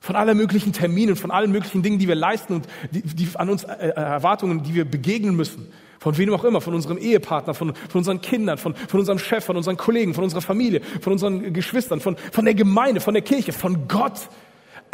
Von 0.01 0.16
allen 0.16 0.37
möglichen 0.37 0.75
Terminen, 0.75 1.16
von 1.16 1.31
allen 1.31 1.51
möglichen 1.51 1.83
Dingen, 1.83 1.99
die 1.99 2.09
wir 2.09 2.14
leisten 2.14 2.57
und 2.57 2.68
die, 2.90 3.01
die 3.01 3.29
an 3.37 3.49
uns 3.49 3.64
äh, 3.64 3.73
äh, 3.73 3.90
Erwartungen, 3.92 4.62
die 4.62 4.75
wir 4.75 4.85
begegnen 4.85 5.35
müssen. 5.35 5.73
Von 5.99 6.18
wem 6.18 6.35
auch 6.35 6.44
immer, 6.44 6.61
von 6.61 6.75
unserem 6.75 6.99
Ehepartner, 6.99 7.55
von, 7.55 7.75
von 7.75 7.99
unseren 8.01 8.20
Kindern, 8.20 8.59
von, 8.59 8.75
von 8.75 9.01
unserem 9.01 9.18
Chef, 9.18 9.42
von 9.42 9.57
unseren 9.57 9.79
Kollegen, 9.79 10.12
von 10.12 10.25
unserer 10.25 10.42
Familie, 10.42 10.83
von 11.01 11.14
unseren 11.14 11.55
Geschwistern, 11.55 12.01
von, 12.01 12.18
von 12.31 12.44
der 12.44 12.53
Gemeinde, 12.53 13.01
von 13.01 13.14
der 13.14 13.23
Kirche, 13.23 13.53
von 13.53 13.88
Gott 13.88 14.29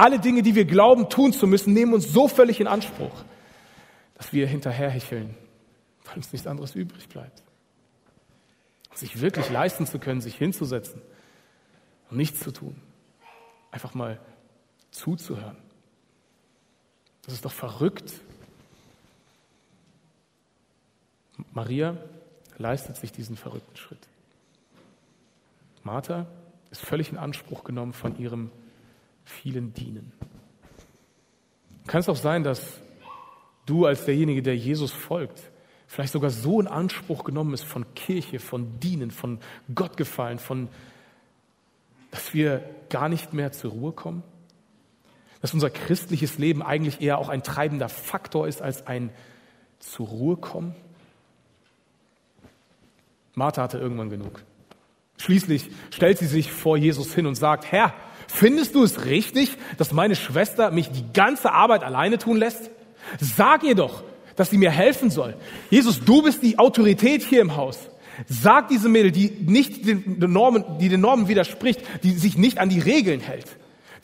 alle 0.01 0.19
Dinge, 0.19 0.43
die 0.43 0.55
wir 0.55 0.65
glauben, 0.65 1.11
tun 1.11 1.33
zu 1.33 1.47
müssen, 1.47 1.75
nehmen 1.75 1.93
uns 1.93 2.11
so 2.11 2.27
völlig 2.27 2.59
in 2.59 2.67
Anspruch, 2.67 3.13
dass 4.15 4.33
wir 4.33 4.47
hinterherhecheln, 4.47 5.37
weil 6.05 6.17
uns 6.17 6.33
nichts 6.33 6.47
anderes 6.47 6.75
übrig 6.75 7.09
bleibt. 7.09 7.43
Sich 8.95 9.21
wirklich 9.21 9.51
leisten 9.51 9.87
zu 9.87 9.99
können, 9.99 10.21
sich 10.21 10.37
hinzusetzen 10.37 11.03
und 12.11 12.17
nichts 12.17 12.41
zu 12.41 12.51
tun. 12.51 12.81
Einfach 13.71 13.95
mal 13.95 14.19
zuzuhören. 14.91 15.57
Das 17.23 17.35
ist 17.35 17.45
doch 17.45 17.53
verrückt. 17.53 18.13
Maria 21.53 21.97
leistet 22.59 22.97
sich 22.97 23.13
diesen 23.13 23.37
verrückten 23.37 23.77
Schritt. 23.77 24.09
Martha 25.83 26.27
ist 26.71 26.81
völlig 26.81 27.11
in 27.11 27.19
Anspruch 27.19 27.65
genommen 27.65 27.93
von 27.93 28.19
ihrem 28.19 28.51
vielen 29.31 29.73
dienen. 29.73 30.13
Kann 31.87 32.01
es 32.01 32.09
auch 32.09 32.17
sein, 32.17 32.45
dass 32.45 32.81
du 33.67 33.87
als 33.87 34.05
derjenige, 34.05 34.43
der 34.43 34.57
Jesus 34.57 34.93
folgt, 34.93 35.51
vielleicht 35.87 36.13
sogar 36.13 36.31
so 36.31 36.61
in 36.61 36.67
Anspruch 36.69 37.25
genommen 37.25 37.55
ist 37.55 37.65
von 37.65 37.95
Kirche, 37.95 38.39
von 38.39 38.79
Dienen, 38.81 39.11
von 39.11 39.41
Gott 39.75 39.97
gefallen, 39.97 40.39
von, 40.39 40.69
dass 42.11 42.35
wir 42.35 42.65
gar 42.91 43.09
nicht 43.09 43.33
mehr 43.33 43.53
zur 43.53 43.73
Ruhe 43.73 43.93
kommen? 43.93 44.23
Dass 45.41 45.55
unser 45.55 45.71
christliches 45.71 46.39
Leben 46.39 46.63
eigentlich 46.63 47.01
eher 47.01 47.19
auch 47.19 47.29
ein 47.29 47.43
treibender 47.43 47.89
Faktor 47.89 48.47
ist 48.47 48.61
als 48.61 48.87
ein 48.87 49.11
zur 49.79 50.07
Ruhe 50.07 50.37
kommen? 50.37 50.75
Martha 53.35 53.63
hatte 53.63 53.79
irgendwann 53.79 54.11
genug. 54.11 54.43
Schließlich 55.17 55.71
stellt 55.91 56.19
sie 56.19 56.27
sich 56.27 56.53
vor 56.53 56.77
Jesus 56.77 57.15
hin 57.15 57.27
und 57.27 57.35
sagt, 57.35 57.73
Herr, 57.73 57.95
Findest 58.33 58.75
du 58.75 58.85
es 58.85 59.05
richtig, 59.07 59.57
dass 59.77 59.93
meine 59.93 60.15
Schwester 60.15 60.71
mich 60.71 60.91
die 60.91 61.05
ganze 61.13 61.53
Arbeit 61.53 61.83
alleine 61.83 62.17
tun 62.19 62.37
lässt? 62.37 62.71
Sag 63.19 63.65
ihr 63.65 63.75
doch, 63.75 64.05
dass 64.37 64.51
sie 64.51 64.59
mir 64.59 64.71
helfen 64.71 65.11
soll. 65.11 65.35
Jesus, 65.69 66.01
du 66.05 66.23
bist 66.23 66.43
die 66.43 66.59
Autorität 66.59 67.23
hier 67.23 67.41
im 67.41 67.57
Haus. 67.57 67.91
Sag 68.29 68.69
diese 68.69 68.89
Mädel, 68.89 69.11
die 69.11 69.31
nicht 69.31 69.87
den 69.87 70.19
Normen, 70.19 70.65
die 70.79 70.89
den 70.89 71.01
Normen 71.01 71.29
widerspricht, 71.29 71.81
die 72.03 72.13
sich 72.13 72.39
nicht 72.39 72.59
an 72.59 72.69
die 72.69 72.81
Regeln 72.81 73.21
hält, 73.21 73.47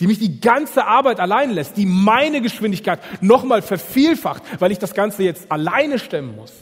die 0.00 0.06
mich 0.06 0.18
die 0.18 0.40
ganze 0.40 0.86
Arbeit 0.86 1.20
allein 1.20 1.50
lässt, 1.50 1.76
die 1.76 1.86
meine 1.86 2.40
Geschwindigkeit 2.40 3.00
nochmal 3.22 3.62
vervielfacht, 3.62 4.42
weil 4.58 4.72
ich 4.72 4.78
das 4.78 4.94
Ganze 4.94 5.22
jetzt 5.22 5.52
alleine 5.52 5.98
stemmen 5.98 6.34
muss, 6.34 6.52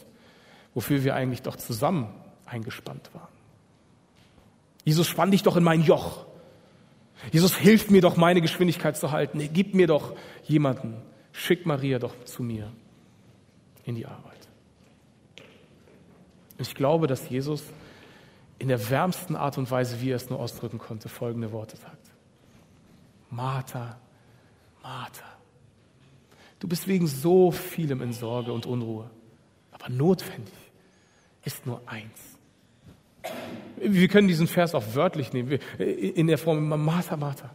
wofür 0.74 1.02
wir 1.02 1.14
eigentlich 1.14 1.42
doch 1.42 1.56
zusammen 1.56 2.08
eingespannt 2.46 3.10
waren. 3.14 3.28
Jesus, 4.84 5.08
spann 5.08 5.30
dich 5.30 5.42
doch 5.42 5.56
in 5.56 5.64
mein 5.64 5.80
Joch. 5.80 6.26
Jesus, 7.32 7.56
hilf 7.56 7.90
mir 7.90 8.00
doch, 8.00 8.16
meine 8.16 8.40
Geschwindigkeit 8.40 8.96
zu 8.96 9.10
halten. 9.10 9.48
Gib 9.52 9.74
mir 9.74 9.86
doch 9.86 10.14
jemanden. 10.44 10.96
Schick 11.32 11.66
Maria 11.66 11.98
doch 11.98 12.14
zu 12.24 12.42
mir 12.42 12.72
in 13.84 13.94
die 13.94 14.06
Arbeit. 14.06 14.48
Ich 16.58 16.74
glaube, 16.74 17.06
dass 17.06 17.28
Jesus 17.28 17.64
in 18.58 18.68
der 18.68 18.88
wärmsten 18.88 19.36
Art 19.36 19.58
und 19.58 19.70
Weise, 19.70 20.00
wie 20.00 20.10
er 20.10 20.16
es 20.16 20.30
nur 20.30 20.38
ausdrücken 20.38 20.78
konnte, 20.78 21.08
folgende 21.08 21.52
Worte 21.52 21.76
sagt. 21.76 22.10
Martha, 23.30 23.98
Martha, 24.82 25.24
du 26.60 26.68
bist 26.68 26.86
wegen 26.86 27.06
so 27.06 27.50
vielem 27.50 28.00
in 28.00 28.12
Sorge 28.12 28.52
und 28.52 28.64
Unruhe, 28.64 29.10
aber 29.72 29.88
notwendig 29.88 30.54
ist 31.44 31.66
nur 31.66 31.82
eins. 31.86 32.33
Wir 33.76 34.08
können 34.08 34.28
diesen 34.28 34.46
Vers 34.46 34.74
auch 34.74 34.94
wörtlich 34.94 35.32
nehmen, 35.32 35.58
in 35.78 36.26
der 36.26 36.38
Form 36.38 36.68
Martha, 36.84 37.16
Martha. 37.16 37.50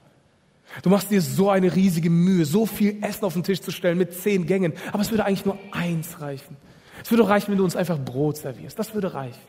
Du 0.83 0.89
machst 0.89 1.09
dir 1.09 1.21
so 1.21 1.49
eine 1.49 1.75
riesige 1.75 2.09
Mühe, 2.09 2.45
so 2.45 2.65
viel 2.65 3.03
Essen 3.03 3.25
auf 3.25 3.33
den 3.33 3.43
Tisch 3.43 3.61
zu 3.61 3.71
stellen 3.71 3.97
mit 3.97 4.13
zehn 4.13 4.45
Gängen, 4.45 4.73
aber 4.91 5.01
es 5.01 5.09
würde 5.09 5.25
eigentlich 5.25 5.45
nur 5.45 5.57
eins 5.71 6.21
reichen. 6.21 6.57
Es 7.03 7.09
würde 7.09 7.27
reichen, 7.27 7.51
wenn 7.51 7.57
du 7.57 7.63
uns 7.63 7.75
einfach 7.75 7.97
Brot 7.97 8.37
servierst. 8.37 8.77
Das 8.77 8.93
würde 8.93 9.13
reichen. 9.13 9.39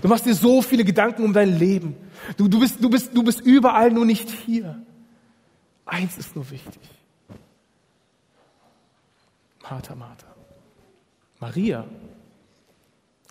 Du 0.00 0.08
machst 0.08 0.24
dir 0.24 0.34
so 0.34 0.62
viele 0.62 0.84
Gedanken 0.84 1.22
um 1.22 1.32
dein 1.32 1.58
Leben. 1.58 1.94
Du, 2.36 2.48
du, 2.48 2.60
bist, 2.60 2.82
du, 2.82 2.88
bist, 2.88 3.14
du 3.14 3.22
bist 3.22 3.40
überall 3.40 3.90
nur 3.90 4.06
nicht 4.06 4.30
hier. 4.30 4.82
Eins 5.84 6.16
ist 6.16 6.34
nur 6.34 6.50
wichtig. 6.50 6.80
Martha, 9.62 9.94
Martha. 9.94 10.26
Maria 11.40 11.84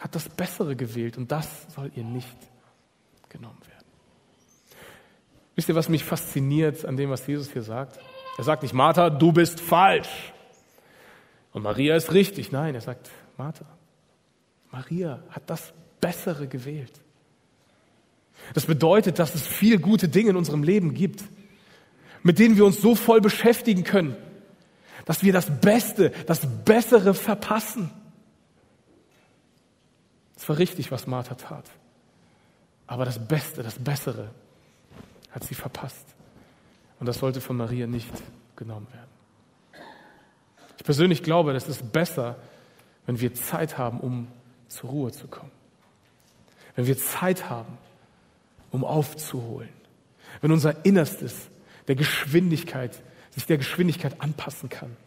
hat 0.02 0.16
das 0.16 0.28
Bessere 0.30 0.76
gewählt 0.76 1.18
und 1.18 1.32
das 1.32 1.48
soll 1.76 1.92
ihr 1.96 2.04
nicht 2.04 2.38
genommen 3.30 3.62
werden. 3.68 3.86
Wisst 5.56 5.70
ihr, 5.70 5.76
was 5.76 5.90
mich 5.90 6.04
fasziniert 6.04 6.86
an 6.86 6.98
dem, 6.98 7.12
was 7.12 7.28
Jesus 7.28 7.52
hier 7.54 7.62
sagt? 7.62 8.00
Er 8.38 8.44
sagt 8.44 8.64
nicht, 8.64 8.74
Martha, 8.74 9.12
du 9.12 9.32
bist 9.32 9.60
falsch. 9.60 10.34
Und 11.54 11.62
Maria 11.62 11.96
ist 11.96 12.14
richtig. 12.14 12.52
Nein, 12.52 12.74
er 12.74 12.82
sagt, 12.82 13.12
Martha, 13.38 13.66
Maria 14.72 15.22
hat 15.30 15.44
das 15.48 15.72
Bessere 16.00 16.48
gewählt. 16.48 17.00
Das 18.56 18.66
bedeutet, 18.66 19.20
dass 19.20 19.36
es 19.36 19.46
viel 19.46 19.78
gute 19.78 20.08
Dinge 20.08 20.32
in 20.32 20.36
unserem 20.36 20.64
Leben 20.64 20.96
gibt, 20.96 21.24
mit 22.24 22.40
denen 22.40 22.58
wir 22.58 22.66
uns 22.66 22.82
so 22.82 22.96
voll 22.96 23.22
beschäftigen 23.22 23.84
können, 23.84 24.16
dass 25.06 25.24
wir 25.24 25.32
das 25.32 25.62
Beste, 25.62 26.12
das 26.26 26.42
Bessere 26.66 27.14
verpassen. 27.14 27.92
Es 30.42 30.50
war 30.50 30.58
richtig, 30.58 30.92
was 30.92 31.06
Martha 31.06 31.36
tat. 31.36 31.66
Aber 32.88 33.06
das 33.06 33.20
Beste, 33.28 33.62
das 33.62 33.78
Bessere 33.78 34.32
hat 35.30 35.44
sie 35.44 35.54
verpasst. 35.54 36.08
Und 37.00 37.06
das 37.06 37.20
sollte 37.20 37.42
von 37.42 37.58
Maria 37.58 37.86
nicht 37.86 38.12
genommen 38.56 38.88
werden. 38.92 39.84
Ich 40.80 40.84
persönlich 40.84 41.22
glaube, 41.22 41.54
es 41.54 41.68
ist 41.68 41.92
besser, 41.92 42.38
wenn 43.06 43.22
wir 43.22 43.36
Zeit 43.36 43.78
haben, 43.78 44.00
um 44.00 44.30
zur 44.68 44.90
Ruhe 44.90 45.12
zu 45.12 45.28
kommen. 45.28 45.52
Wenn 46.76 46.88
wir 46.88 46.98
Zeit 46.98 47.48
haben, 47.48 47.78
um 48.72 48.84
aufzuholen. 48.84 49.70
Wenn 50.42 50.52
unser 50.52 50.84
Innerstes 50.84 51.36
der 51.88 51.94
Geschwindigkeit, 51.94 53.00
sich 53.30 53.46
der 53.46 53.60
Geschwindigkeit 53.60 54.20
anpassen 54.20 54.70
kann, 54.70 54.98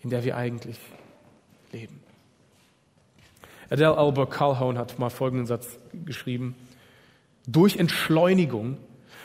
in 0.00 0.08
der 0.08 0.24
wir 0.24 0.38
eigentlich 0.38 0.78
leben. 1.70 2.03
Adele 3.74 3.98
Albert 3.98 4.30
Calhoun 4.30 4.78
hat 4.78 5.00
mal 5.00 5.10
folgenden 5.10 5.46
Satz 5.46 5.80
geschrieben. 6.04 6.54
Durch 7.48 7.76
Entschleunigung 7.76 8.76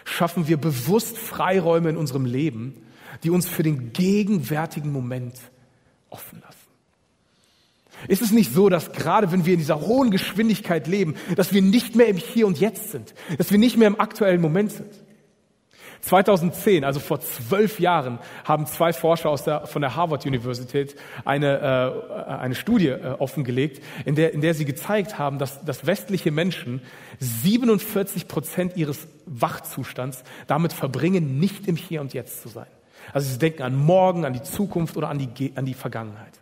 schaffen 0.06 0.48
wir 0.48 0.58
bewusst 0.58 1.20
Freiräume 1.20 1.90
in 1.90 1.98
unserem 1.98 2.26
Leben, 2.26 2.82
die 3.24 3.30
uns 3.30 3.48
für 3.48 3.62
den 3.62 3.94
gegenwärtigen 3.94 4.92
Moment 4.92 5.36
offen 6.10 6.42
lassen. 6.42 6.58
Ist 8.08 8.24
es 8.24 8.32
nicht 8.32 8.52
so, 8.52 8.70
dass 8.70 8.92
gerade 8.92 9.32
wenn 9.32 9.46
wir 9.46 9.54
in 9.54 9.60
dieser 9.60 9.82
hohen 9.82 10.10
Geschwindigkeit 10.10 10.88
leben, 10.88 11.14
dass 11.36 11.54
wir 11.54 11.62
nicht 11.62 11.96
mehr 11.96 12.08
im 12.08 12.18
Hier 12.18 12.48
und 12.48 12.60
Jetzt 12.60 12.90
sind, 12.90 13.14
dass 13.38 13.52
wir 13.52 13.60
nicht 13.60 13.78
mehr 13.78 13.88
im 13.88 14.00
aktuellen 14.00 14.42
Moment 14.42 14.72
sind? 14.72 14.92
2010, 16.02 16.84
also 16.84 17.00
vor 17.00 17.20
zwölf 17.20 17.80
Jahren, 17.80 18.20
haben 18.44 18.66
zwei 18.66 18.94
Forscher 18.94 19.30
aus 19.30 19.44
der, 19.44 19.68
von 19.68 19.82
der 19.82 19.96
Harvard 19.96 20.26
Universität 20.26 20.96
eine, 21.26 22.06
äh, 22.28 22.32
eine 22.32 22.56
Studie 22.56 22.88
äh, 22.88 23.16
offengelegt, 23.20 23.84
in 24.06 24.16
der, 24.16 24.34
in 24.34 24.42
der 24.42 24.54
sie 24.54 24.66
gezeigt 24.66 25.18
haben, 25.18 25.40
dass, 25.40 25.64
dass 25.64 25.86
westliche 25.86 26.32
Menschen 26.32 26.82
47 27.20 28.28
Prozent 28.28 28.78
ihres 28.78 29.08
Wachzustands 29.26 30.24
damit 30.48 30.74
verbringen, 30.74 31.40
nicht 31.40 31.68
im 31.68 31.76
Hier 31.76 32.02
und 32.02 32.14
Jetzt 32.14 32.42
zu 32.42 32.50
sein. 32.50 32.68
Also 33.14 33.32
sie 33.32 33.40
denken 33.40 33.64
an 33.64 33.76
morgen, 33.76 34.26
an 34.26 34.34
die 34.34 34.44
Zukunft 34.44 34.98
oder 34.98 35.10
an 35.10 35.18
die, 35.18 35.54
an 35.56 35.66
die 35.66 35.74
Vergangenheit. 35.74 36.40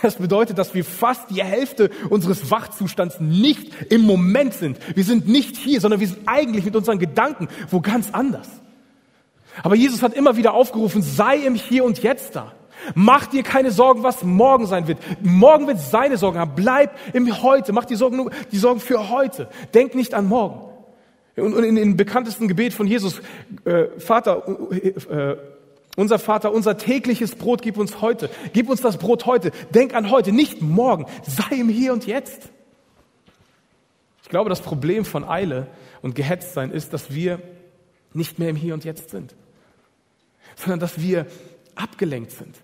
Das 0.00 0.16
bedeutet, 0.16 0.56
dass 0.56 0.74
wir 0.74 0.84
fast 0.84 1.30
die 1.30 1.44
Hälfte 1.44 1.90
unseres 2.08 2.50
Wachzustands 2.50 3.20
nicht 3.20 3.70
im 3.90 4.02
Moment 4.02 4.54
sind. 4.54 4.78
Wir 4.96 5.04
sind 5.04 5.28
nicht 5.28 5.56
hier, 5.56 5.80
sondern 5.80 6.00
wir 6.00 6.08
sind 6.08 6.20
eigentlich 6.26 6.64
mit 6.64 6.74
unseren 6.74 6.98
Gedanken 6.98 7.48
wo 7.70 7.80
ganz 7.80 8.08
anders. 8.12 8.48
Aber 9.62 9.74
Jesus 9.74 10.02
hat 10.02 10.14
immer 10.14 10.36
wieder 10.36 10.54
aufgerufen, 10.54 11.02
sei 11.02 11.36
im 11.36 11.54
Hier 11.54 11.84
und 11.84 12.02
Jetzt 12.02 12.36
da. 12.36 12.52
Mach 12.94 13.26
dir 13.26 13.42
keine 13.42 13.70
Sorgen, 13.70 14.02
was 14.02 14.24
morgen 14.24 14.66
sein 14.66 14.88
wird. 14.88 14.98
Morgen 15.22 15.66
wird 15.66 15.78
seine 15.78 16.16
Sorgen 16.16 16.38
haben. 16.38 16.52
Bleib 16.56 16.96
im 17.12 17.42
Heute. 17.42 17.72
Mach 17.72 17.84
die 17.84 17.94
Sorgen 17.94 18.16
nur, 18.16 18.30
die 18.50 18.56
Sorgen 18.56 18.80
für 18.80 19.10
heute. 19.10 19.48
Denk 19.74 19.94
nicht 19.94 20.14
an 20.14 20.26
morgen. 20.26 20.68
Und 21.36 21.56
in 21.64 21.76
dem 21.76 21.96
bekanntesten 21.96 22.48
Gebet 22.48 22.74
von 22.74 22.86
Jesus, 22.86 23.20
äh, 23.64 23.84
Vater, 23.98 24.42
äh, 24.70 24.88
äh 24.88 25.36
unser 25.96 26.18
Vater, 26.18 26.52
unser 26.52 26.78
tägliches 26.78 27.34
Brot 27.34 27.62
gib 27.62 27.76
uns 27.76 28.00
heute. 28.00 28.30
Gib 28.52 28.68
uns 28.68 28.80
das 28.80 28.96
Brot 28.96 29.26
heute. 29.26 29.50
Denk 29.74 29.94
an 29.94 30.10
heute, 30.10 30.32
nicht 30.32 30.62
morgen. 30.62 31.06
Sei 31.22 31.56
im 31.56 31.68
Hier 31.68 31.92
und 31.92 32.06
Jetzt. 32.06 32.48
Ich 34.22 34.28
glaube, 34.28 34.48
das 34.48 34.62
Problem 34.62 35.04
von 35.04 35.24
Eile 35.24 35.68
und 36.00 36.14
Gehetztsein 36.14 36.70
ist, 36.70 36.92
dass 36.92 37.12
wir 37.12 37.42
nicht 38.14 38.38
mehr 38.38 38.48
im 38.48 38.56
Hier 38.56 38.74
und 38.74 38.84
Jetzt 38.84 39.10
sind, 39.10 39.34
sondern 40.56 40.80
dass 40.80 41.00
wir 41.00 41.26
abgelenkt 41.74 42.32
sind. 42.32 42.56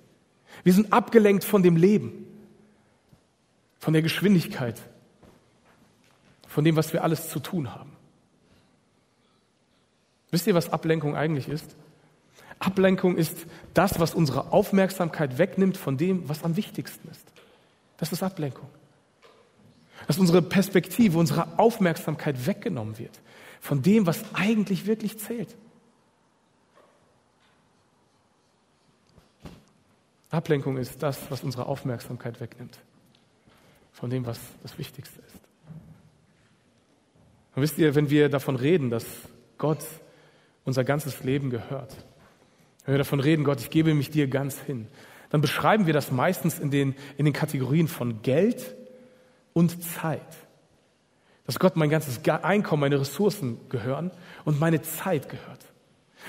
Wir 0.65 0.73
sind 0.73 0.93
abgelenkt 0.93 1.45
von 1.45 1.63
dem 1.63 1.77
Leben, 1.77 2.27
von 3.79 3.93
der 3.93 4.03
Geschwindigkeit, 4.03 4.81
von 6.47 6.65
dem, 6.65 6.77
was 6.77 6.93
wir 6.93 7.05
alles 7.05 7.29
zu 7.29 7.39
tun 7.41 7.75
haben. 7.75 7.93
Wisst 10.31 10.47
ihr, 10.47 10.55
was 10.55 10.73
Ablenkung 10.73 11.17
eigentlich 11.17 11.49
ist? 11.49 11.77
Ablenkung 12.59 13.17
ist 13.17 13.47
das, 13.75 14.01
was 14.01 14.15
unsere 14.15 14.53
Aufmerksamkeit 14.53 15.39
wegnimmt 15.39 15.77
von 15.77 15.97
dem, 15.97 16.29
was 16.29 16.43
am 16.43 16.57
wichtigsten 16.57 17.09
ist. 17.09 17.33
Das 17.99 18.13
ist 18.13 18.23
Ablenkung. 18.23 18.69
Dass 20.07 20.19
unsere 20.19 20.43
Perspektive, 20.43 21.19
unsere 21.19 21.59
Aufmerksamkeit 21.59 22.47
weggenommen 22.47 22.99
wird 22.99 23.21
von 23.61 23.83
dem, 23.83 24.07
was 24.07 24.25
eigentlich 24.35 24.87
wirklich 24.87 25.19
zählt. 25.19 25.55
Ablenkung 30.31 30.77
ist 30.77 31.03
das, 31.03 31.19
was 31.31 31.43
unsere 31.43 31.67
Aufmerksamkeit 31.67 32.41
wegnimmt 32.41 32.79
von 33.93 34.11
dem, 34.11 34.27
was 34.27 34.39
das 34.63 34.79
Wichtigste 34.79 35.21
ist. 35.21 35.41
Und 37.57 37.63
wisst 37.63 37.79
ihr, 37.79 37.95
wenn 37.95 38.11
wir 38.11 38.29
davon 38.29 38.57
reden, 38.57 38.91
dass 38.91 39.05
Gott 39.57 39.85
unser 40.65 40.85
ganzes 40.85 41.25
Leben 41.25 41.51
gehört, 41.51 41.97
wenn 42.89 42.95
wir 42.95 42.99
davon 43.01 43.21
reden, 43.21 43.45
Gott, 43.45 43.61
ich 43.61 43.69
gebe 43.69 43.93
mich 43.93 44.09
dir 44.09 44.29
ganz 44.29 44.59
hin, 44.61 44.87
dann 45.29 45.43
beschreiben 45.43 45.85
wir 45.85 45.93
das 45.93 46.11
meistens 46.11 46.59
in 46.59 46.71
den, 46.71 46.95
in 47.19 47.27
den 47.27 47.35
Kategorien 47.35 47.87
von 47.87 48.23
Geld 48.23 48.75
und 49.53 49.85
Zeit. 49.85 50.23
Dass 51.45 51.59
Gott 51.59 51.77
mein 51.77 51.91
ganzes 51.91 52.27
Einkommen, 52.27 52.81
meine 52.81 52.99
Ressourcen 52.99 53.59
gehören 53.69 54.11
und 54.47 54.59
meine 54.59 54.81
Zeit 54.81 55.29
gehört. 55.29 55.61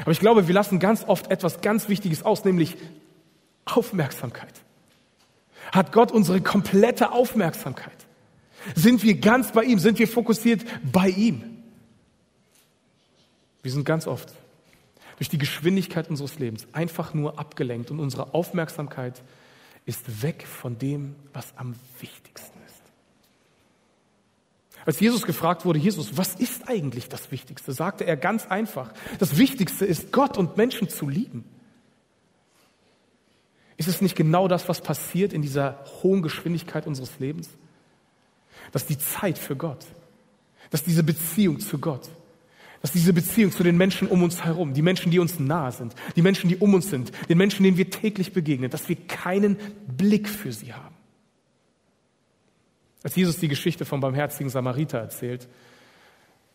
Aber 0.01 0.11
ich 0.11 0.19
glaube, 0.19 0.49
wir 0.49 0.53
lassen 0.53 0.79
ganz 0.79 1.05
oft 1.07 1.31
etwas 1.31 1.61
ganz 1.61 1.87
Wichtiges 1.87 2.23
aus, 2.23 2.43
nämlich 2.43 2.75
Aufmerksamkeit. 3.63 4.53
Hat 5.71 5.93
Gott 5.93 6.11
unsere 6.11 6.41
komplette 6.41 7.13
Aufmerksamkeit? 7.13 8.05
Sind 8.75 9.01
wir 9.03 9.17
ganz 9.17 9.53
bei 9.53 9.63
ihm? 9.63 9.79
Sind 9.79 9.97
wir 9.97 10.09
fokussiert 10.09 10.65
bei 10.91 11.07
ihm? 11.07 11.41
Wir 13.61 13.71
sind 13.71 13.85
ganz 13.85 14.07
oft 14.07 14.33
durch 15.19 15.29
die 15.29 15.37
Geschwindigkeit 15.37 16.09
unseres 16.09 16.39
Lebens 16.39 16.65
einfach 16.71 17.13
nur 17.13 17.37
abgelenkt 17.37 17.91
und 17.91 17.99
unsere 17.99 18.33
Aufmerksamkeit 18.33 19.21
ist 19.85 20.23
weg 20.23 20.47
von 20.47 20.79
dem, 20.79 21.13
was 21.33 21.53
am 21.57 21.75
wichtigsten 21.99 22.57
ist. 22.65 22.81
Als 24.85 25.01
Jesus 25.01 25.23
gefragt 25.23 25.65
wurde, 25.65 25.77
Jesus, 25.77 26.15
was 26.15 26.35
ist 26.35 26.69
eigentlich 26.69 27.09
das 27.09 27.31
Wichtigste, 27.31 27.73
sagte 27.73 28.05
er 28.05 28.15
ganz 28.15 28.47
einfach, 28.47 28.93
das 29.19 29.37
Wichtigste 29.37 29.85
ist, 29.85 30.13
Gott 30.13 30.37
und 30.37 30.55
Menschen 30.55 30.87
zu 30.87 31.09
lieben. 31.09 31.43
Ist 33.75 33.89
es 33.89 33.99
nicht 33.99 34.15
genau 34.15 34.47
das, 34.47 34.69
was 34.69 34.79
passiert 34.79 35.33
in 35.33 35.41
dieser 35.41 35.83
hohen 36.01 36.21
Geschwindigkeit 36.21 36.87
unseres 36.87 37.19
Lebens? 37.19 37.49
Dass 38.71 38.85
die 38.85 38.97
Zeit 38.97 39.37
für 39.37 39.57
Gott, 39.57 39.85
dass 40.69 40.83
diese 40.83 41.03
Beziehung 41.03 41.59
zu 41.59 41.77
Gott, 41.77 42.09
dass 42.81 42.91
diese 42.91 43.13
Beziehung 43.13 43.51
zu 43.51 43.63
den 43.63 43.77
Menschen 43.77 44.07
um 44.07 44.23
uns 44.23 44.43
herum, 44.45 44.73
die 44.73 44.81
Menschen, 44.81 45.11
die 45.11 45.19
uns 45.19 45.39
nahe 45.39 45.71
sind, 45.71 45.95
die 46.15 46.21
Menschen, 46.21 46.49
die 46.49 46.57
um 46.57 46.73
uns 46.73 46.89
sind, 46.89 47.11
den 47.27 47.37
Menschen, 47.37 47.63
denen 47.63 47.77
wir 47.77 47.89
täglich 47.89 48.33
begegnen, 48.33 48.69
dass 48.69 48.87
wir 48.87 48.95
keinen 48.95 49.57
Blick 49.87 50.29
für 50.29 50.51
sie 50.51 50.73
haben. 50.73 50.95
Als 53.03 53.15
Jesus 53.15 53.37
die 53.37 53.47
Geschichte 53.47 53.85
vom 53.85 53.99
barmherzigen 53.99 54.49
Samariter 54.49 54.99
erzählt, 54.99 55.47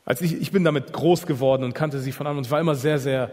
als 0.05 0.21
ich, 0.21 0.35
ich 0.35 0.53
bin 0.53 0.65
damit 0.65 0.93
groß 0.93 1.27
geworden 1.27 1.65
und 1.65 1.75
kannte 1.75 1.99
sie 2.01 2.13
von 2.13 2.27
an 2.27 2.37
und 2.37 2.51
war 2.51 2.61
immer 2.61 2.75
sehr, 2.75 2.99
sehr, 2.99 3.31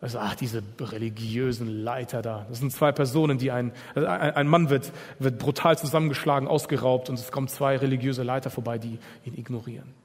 also, 0.00 0.18
ach, 0.18 0.34
diese 0.34 0.62
religiösen 0.80 1.68
Leiter 1.68 2.20
da. 2.20 2.46
Das 2.48 2.58
sind 2.58 2.72
zwei 2.72 2.92
Personen, 2.92 3.38
die 3.38 3.50
ein, 3.50 3.72
also 3.94 4.08
ein, 4.08 4.48
Mann 4.48 4.68
wird, 4.68 4.92
wird 5.18 5.38
brutal 5.38 5.78
zusammengeschlagen, 5.78 6.48
ausgeraubt 6.48 7.08
und 7.08 7.18
es 7.18 7.30
kommen 7.30 7.48
zwei 7.48 7.76
religiöse 7.76 8.22
Leiter 8.22 8.50
vorbei, 8.50 8.78
die 8.78 8.98
ihn 9.24 9.34
ignorieren. 9.38 10.01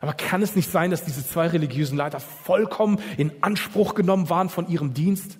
Aber 0.00 0.12
kann 0.12 0.42
es 0.42 0.56
nicht 0.56 0.70
sein, 0.70 0.90
dass 0.90 1.04
diese 1.04 1.26
zwei 1.26 1.46
religiösen 1.48 1.96
Leiter 1.96 2.20
vollkommen 2.20 2.98
in 3.16 3.32
Anspruch 3.42 3.94
genommen 3.94 4.28
waren 4.28 4.48
von 4.48 4.68
ihrem 4.68 4.94
Dienst? 4.94 5.38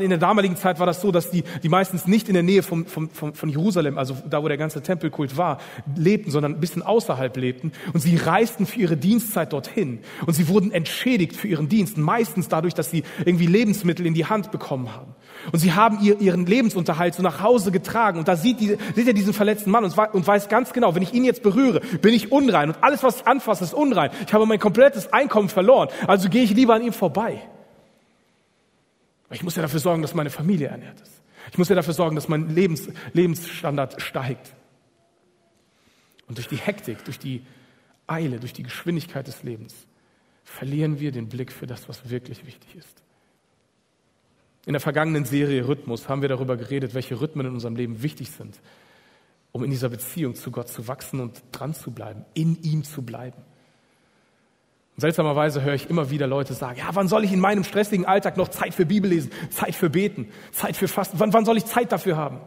In 0.00 0.10
der 0.10 0.18
damaligen 0.18 0.56
Zeit 0.56 0.78
war 0.78 0.86
das 0.86 1.00
so, 1.00 1.12
dass 1.12 1.30
die, 1.30 1.44
die 1.62 1.68
meistens 1.68 2.06
nicht 2.06 2.28
in 2.28 2.34
der 2.34 2.42
Nähe 2.42 2.62
vom, 2.62 2.86
vom, 2.86 3.10
vom, 3.10 3.34
von 3.34 3.48
Jerusalem, 3.48 3.98
also 3.98 4.16
da, 4.28 4.42
wo 4.42 4.48
der 4.48 4.56
ganze 4.56 4.82
Tempelkult 4.82 5.36
war, 5.36 5.58
lebten, 5.96 6.30
sondern 6.30 6.54
ein 6.54 6.60
bisschen 6.60 6.82
außerhalb 6.82 7.36
lebten. 7.36 7.72
Und 7.92 8.00
sie 8.00 8.16
reisten 8.16 8.66
für 8.66 8.80
ihre 8.80 8.96
Dienstzeit 8.96 9.52
dorthin. 9.52 10.00
Und 10.26 10.34
sie 10.34 10.48
wurden 10.48 10.70
entschädigt 10.70 11.36
für 11.36 11.48
ihren 11.48 11.68
Dienst, 11.68 11.98
meistens 11.98 12.48
dadurch, 12.48 12.74
dass 12.74 12.90
sie 12.90 13.02
irgendwie 13.24 13.46
Lebensmittel 13.46 14.06
in 14.06 14.14
die 14.14 14.26
Hand 14.26 14.50
bekommen 14.50 14.94
haben. 14.94 15.14
Und 15.52 15.58
sie 15.58 15.72
haben 15.72 15.98
ihr, 16.02 16.20
ihren 16.20 16.46
Lebensunterhalt 16.46 17.14
so 17.14 17.22
nach 17.22 17.42
Hause 17.42 17.72
getragen. 17.72 18.18
Und 18.18 18.28
da 18.28 18.36
sieht, 18.36 18.60
die, 18.60 18.76
sieht 18.94 19.06
er 19.06 19.14
diesen 19.14 19.32
verletzten 19.32 19.70
Mann 19.70 19.84
und, 19.84 19.96
und 19.98 20.26
weiß 20.26 20.48
ganz 20.48 20.72
genau, 20.72 20.94
wenn 20.94 21.02
ich 21.02 21.12
ihn 21.12 21.24
jetzt 21.24 21.42
berühre, 21.42 21.80
bin 22.00 22.14
ich 22.14 22.32
unrein. 22.32 22.70
Und 22.70 22.82
alles, 22.82 23.02
was 23.02 23.16
ich 23.16 23.26
anfasse, 23.26 23.64
ist 23.64 23.74
unrein. 23.74 24.10
Ich 24.26 24.32
habe 24.32 24.46
mein 24.46 24.58
komplettes 24.58 25.12
Einkommen 25.12 25.48
verloren. 25.48 25.88
Also 26.06 26.28
gehe 26.28 26.42
ich 26.42 26.54
lieber 26.54 26.74
an 26.74 26.82
ihm 26.82 26.92
vorbei. 26.92 27.42
Ich 29.30 29.42
muss 29.42 29.56
ja 29.56 29.62
dafür 29.62 29.80
sorgen, 29.80 30.02
dass 30.02 30.14
meine 30.14 30.30
Familie 30.30 30.68
ernährt 30.68 31.00
ist. 31.00 31.22
Ich 31.50 31.58
muss 31.58 31.68
ja 31.68 31.74
dafür 31.74 31.94
sorgen, 31.94 32.16
dass 32.16 32.28
mein 32.28 32.54
Lebens, 32.54 32.88
Lebensstandard 33.12 34.00
steigt. 34.00 34.54
Und 36.28 36.38
durch 36.38 36.48
die 36.48 36.56
Hektik, 36.56 37.04
durch 37.04 37.18
die 37.18 37.44
Eile, 38.06 38.40
durch 38.40 38.52
die 38.52 38.62
Geschwindigkeit 38.62 39.26
des 39.26 39.42
Lebens 39.42 39.86
verlieren 40.44 41.00
wir 41.00 41.12
den 41.12 41.28
Blick 41.28 41.52
für 41.52 41.66
das, 41.66 41.88
was 41.88 42.08
wirklich 42.08 42.46
wichtig 42.46 42.76
ist. 42.76 43.02
In 44.64 44.72
der 44.72 44.80
vergangenen 44.80 45.24
Serie 45.24 45.66
Rhythmus 45.68 46.08
haben 46.08 46.22
wir 46.22 46.28
darüber 46.28 46.56
geredet, 46.56 46.94
welche 46.94 47.20
Rhythmen 47.20 47.46
in 47.46 47.54
unserem 47.54 47.76
Leben 47.76 48.02
wichtig 48.02 48.30
sind, 48.30 48.60
um 49.52 49.62
in 49.62 49.70
dieser 49.70 49.88
Beziehung 49.88 50.34
zu 50.34 50.50
Gott 50.50 50.68
zu 50.68 50.88
wachsen 50.88 51.20
und 51.20 51.42
dran 51.52 51.74
zu 51.74 51.92
bleiben, 51.92 52.24
in 52.34 52.60
ihm 52.62 52.82
zu 52.82 53.02
bleiben. 53.02 53.42
Und 54.96 55.02
seltsamerweise 55.02 55.62
höre 55.62 55.74
ich 55.74 55.90
immer 55.90 56.08
wieder 56.08 56.26
Leute 56.26 56.54
sagen, 56.54 56.78
ja, 56.78 56.88
wann 56.94 57.06
soll 57.06 57.22
ich 57.22 57.30
in 57.30 57.38
meinem 57.38 57.64
stressigen 57.64 58.06
Alltag 58.06 58.38
noch 58.38 58.48
Zeit 58.48 58.74
für 58.74 58.86
Bibel 58.86 59.10
lesen, 59.10 59.30
Zeit 59.50 59.74
für 59.74 59.90
Beten, 59.90 60.32
Zeit 60.52 60.74
für 60.74 60.88
Fasten, 60.88 61.20
wann, 61.20 61.34
wann 61.34 61.44
soll 61.44 61.58
ich 61.58 61.66
Zeit 61.66 61.92
dafür 61.92 62.16
haben? 62.16 62.40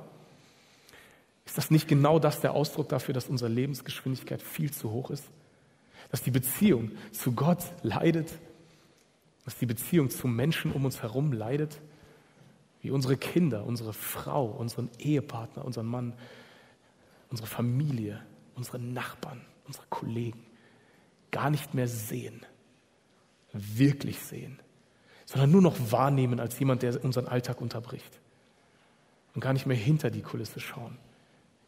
Ist 1.46 1.60
das 1.60 1.70
nicht 1.70 1.88
genau 1.88 2.18
das 2.18 2.42
der 2.42 2.54
Ausdruck 2.54 2.90
dafür, 2.90 3.14
dass 3.14 3.28
unsere 3.28 3.52
Lebensgeschwindigkeit 3.52 4.42
viel 4.42 4.72
zu 4.72 4.90
hoch 4.90 5.12
ist? 5.12 5.26
Dass 6.10 6.24
die 6.24 6.32
Beziehung 6.32 6.92
zu 7.12 7.34
Gott 7.34 7.64
leidet? 7.84 8.34
Dass 9.46 9.56
die 9.56 9.68
Beziehung 9.68 10.10
zu 10.10 10.28
Menschen 10.28 10.72
um 10.72 10.86
uns 10.86 11.04
herum 11.04 11.32
leidet? 11.32 11.80
Wie 12.82 12.90
unsere 12.90 13.16
Kinder, 13.16 13.64
unsere 13.64 13.94
Frau, 13.94 14.46
unseren 14.46 14.90
Ehepartner, 14.98 15.66
unseren 15.66 15.86
Mann, 15.86 16.14
unsere 17.30 17.48
Familie, 17.48 18.20
unsere 18.56 18.80
Nachbarn, 18.80 19.42
unsere 19.68 19.86
Kollegen 19.92 20.49
gar 21.32 21.50
nicht 21.50 21.74
mehr 21.74 21.88
sehen, 21.88 22.46
wirklich 23.54 24.20
sehen, 24.20 24.60
sondern 25.26 25.52
nur 25.52 25.62
noch 25.62 25.92
wahrnehmen 25.92 26.40
als 26.40 26.58
jemand, 26.60 26.82
der 26.82 27.04
unseren 27.04 27.28
Alltag 27.28 27.62
unterbricht. 27.62 28.20
Und 29.36 29.42
gar 29.42 29.54
nicht 29.54 29.66
mehr 29.66 29.78
hinter 29.78 30.10
die 30.10 30.22
Kulisse 30.22 30.60
schauen. 30.60 30.98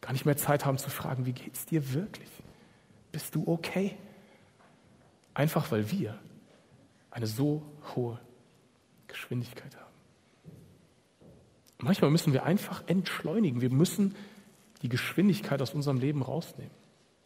Gar 0.02 0.14
nicht 0.14 0.26
mehr 0.26 0.36
Zeit 0.36 0.66
haben 0.66 0.80
zu 0.80 0.90
fragen, 0.90 1.26
wie 1.26 1.34
geht's 1.34 1.66
dir 1.66 1.94
wirklich? 1.94 2.30
Bist 3.12 3.36
du 3.36 3.48
okay? 3.48 3.96
Einfach 5.34 5.72
weil 5.72 5.92
wir 5.92 6.18
eine 7.12 7.28
so 7.28 7.62
hohe 7.96 8.20
Geschwindigkeit 9.08 9.76
haben. 9.76 9.92
Manchmal 11.78 12.12
müssen 12.12 12.34
wir 12.34 12.44
einfach 12.44 12.84
entschleunigen. 12.88 13.62
Wir 13.62 13.70
müssen 13.70 14.16
die 14.82 14.90
Geschwindigkeit 14.90 15.62
aus 15.62 15.74
unserem 15.74 16.00
Leben 16.00 16.22
rausnehmen. 16.22 16.81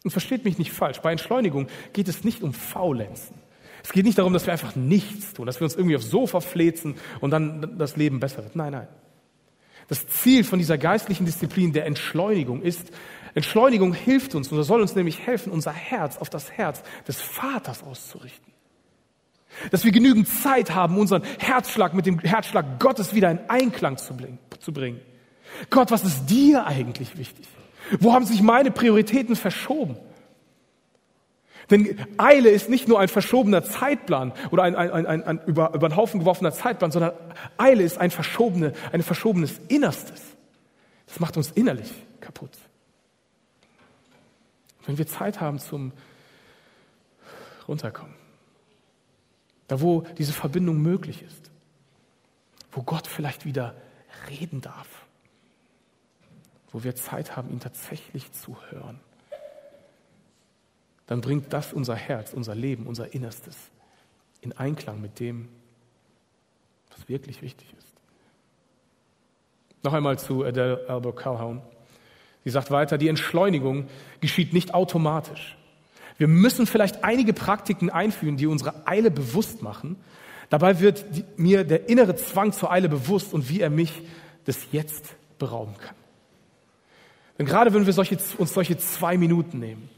Und 0.05 0.11
versteht 0.11 0.45
mich 0.45 0.59
nicht 0.59 0.71
falsch, 0.71 0.99
bei 1.01 1.11
Entschleunigung 1.11 1.67
geht 1.91 2.07
es 2.07 2.23
nicht 2.23 2.43
um 2.43 2.53
Faulenzen. 2.53 3.35
Es 3.83 3.91
geht 3.91 4.05
nicht 4.05 4.19
darum, 4.19 4.33
dass 4.33 4.45
wir 4.45 4.53
einfach 4.53 4.75
nichts 4.75 5.33
tun, 5.33 5.47
dass 5.47 5.59
wir 5.59 5.65
uns 5.65 5.75
irgendwie 5.75 5.95
aufs 5.95 6.11
Sofa 6.11 6.41
flezen 6.41 6.93
und 7.21 7.31
dann 7.31 7.79
das 7.79 7.97
Leben 7.97 8.19
besser 8.19 8.43
wird. 8.43 8.55
Nein, 8.55 8.73
nein. 8.73 8.87
Das 9.87 10.05
Ziel 10.05 10.43
von 10.43 10.59
dieser 10.59 10.77
geistlichen 10.77 11.25
Disziplin 11.25 11.73
der 11.73 11.87
Entschleunigung 11.87 12.61
ist, 12.61 12.91
Entschleunigung 13.33 13.93
hilft 13.93 14.35
uns 14.35 14.51
und 14.51 14.61
soll 14.61 14.79
uns 14.79 14.93
nämlich 14.93 15.25
helfen, 15.25 15.51
unser 15.51 15.73
Herz 15.73 16.17
auf 16.17 16.29
das 16.29 16.51
Herz 16.51 16.83
des 17.07 17.19
Vaters 17.19 17.81
auszurichten. 17.81 18.53
Dass 19.71 19.85
wir 19.85 19.91
genügend 19.91 20.27
Zeit 20.27 20.75
haben, 20.75 20.99
unseren 20.99 21.23
Herzschlag 21.39 21.95
mit 21.95 22.05
dem 22.05 22.19
Herzschlag 22.19 22.79
Gottes 22.79 23.15
wieder 23.15 23.31
in 23.31 23.39
Einklang 23.47 23.97
zu 23.97 24.13
bringen. 24.71 24.99
Gott, 25.71 25.89
was 25.89 26.03
ist 26.03 26.27
dir 26.27 26.67
eigentlich 26.67 27.17
wichtig? 27.17 27.47
Wo 27.99 28.13
haben 28.13 28.25
sich 28.25 28.41
meine 28.41 28.71
Prioritäten 28.71 29.35
verschoben? 29.35 29.97
Denn 31.69 31.97
Eile 32.17 32.49
ist 32.49 32.69
nicht 32.69 32.87
nur 32.87 32.99
ein 32.99 33.07
verschobener 33.07 33.63
Zeitplan 33.63 34.33
oder 34.51 34.63
ein, 34.63 34.75
ein, 34.75 35.05
ein, 35.05 35.23
ein 35.23 35.41
über, 35.47 35.73
über 35.73 35.89
den 35.89 35.95
Haufen 35.95 36.19
geworfener 36.19 36.51
Zeitplan, 36.51 36.91
sondern 36.91 37.13
Eile 37.57 37.83
ist 37.83 37.97
ein, 37.97 38.11
verschobene, 38.11 38.73
ein 38.91 39.01
verschobenes 39.01 39.59
Innerstes. 39.67 40.21
Das 41.07 41.19
macht 41.19 41.37
uns 41.37 41.51
innerlich 41.51 41.91
kaputt. 42.19 42.51
Wenn 44.85 44.97
wir 44.97 45.07
Zeit 45.07 45.41
haben 45.41 45.59
zum 45.59 45.91
Runterkommen, 47.67 48.13
da 49.67 49.81
wo 49.81 50.01
diese 50.17 50.33
Verbindung 50.33 50.81
möglich 50.81 51.23
ist, 51.23 51.49
wo 52.71 52.83
Gott 52.83 53.07
vielleicht 53.07 53.45
wieder 53.45 53.75
reden 54.29 54.61
darf, 54.61 55.04
wo 56.75 56.83
wir 56.83 56.93
Zeit 56.93 57.37
haben, 57.37 57.49
ihn 57.51 57.61
tatsächlich 57.61 58.33
zu 58.33 58.57
hören, 58.69 58.99
dann 61.07 61.21
bringt 61.21 61.53
das 61.53 61.71
unser 61.71 61.95
Herz, 61.95 62.33
unser 62.33 62.53
Leben, 62.53 62.85
unser 62.85 63.13
Innerstes 63.13 63.55
in 64.41 64.51
Einklang 64.51 64.99
mit 64.99 65.21
dem, 65.21 65.47
was 66.93 67.07
wirklich 67.07 67.41
wichtig 67.41 67.73
ist. 67.77 67.87
Noch 69.83 69.93
einmal 69.93 70.19
zu 70.19 70.43
Adele 70.43 70.83
Albert 70.89 71.15
Calhoun. 71.15 71.61
Sie 72.43 72.49
sagt 72.49 72.69
weiter, 72.71 72.97
die 72.97 73.07
Entschleunigung 73.07 73.87
geschieht 74.19 74.51
nicht 74.51 74.73
automatisch. 74.73 75.57
Wir 76.17 76.27
müssen 76.27 76.67
vielleicht 76.67 77.05
einige 77.05 77.31
Praktiken 77.31 77.89
einführen, 77.89 78.35
die 78.35 78.47
unsere 78.47 78.85
Eile 78.85 79.11
bewusst 79.11 79.61
machen. 79.61 79.95
Dabei 80.49 80.81
wird 80.81 81.05
mir 81.39 81.63
der 81.63 81.87
innere 81.87 82.17
Zwang 82.17 82.51
zur 82.51 82.69
Eile 82.69 82.89
bewusst 82.89 83.33
und 83.33 83.47
wie 83.47 83.61
er 83.61 83.69
mich 83.69 84.01
des 84.45 84.73
Jetzt 84.73 85.15
berauben 85.39 85.77
kann. 85.77 85.95
Denn 87.37 87.45
gerade 87.45 87.73
wenn 87.73 87.85
wir 87.85 87.93
solche, 87.93 88.17
uns 88.37 88.53
solche 88.53 88.77
zwei 88.77 89.17
Minuten 89.17 89.59
nehmen 89.59 89.89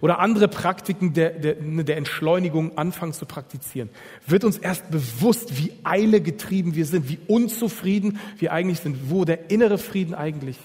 oder 0.00 0.18
andere 0.18 0.48
Praktiken 0.48 1.12
der, 1.12 1.30
der, 1.30 1.54
der 1.54 1.96
Entschleunigung 1.96 2.76
anfangen 2.78 3.12
zu 3.12 3.26
praktizieren, 3.26 3.90
wird 4.26 4.44
uns 4.44 4.58
erst 4.58 4.90
bewusst, 4.90 5.58
wie 5.58 5.72
eilegetrieben 5.84 6.74
wir 6.74 6.86
sind, 6.86 7.08
wie 7.08 7.18
unzufrieden 7.26 8.18
wir 8.38 8.52
eigentlich 8.52 8.80
sind, 8.80 9.10
wo 9.10 9.24
der 9.24 9.50
innere 9.50 9.78
Frieden 9.78 10.14
eigentlich 10.14 10.58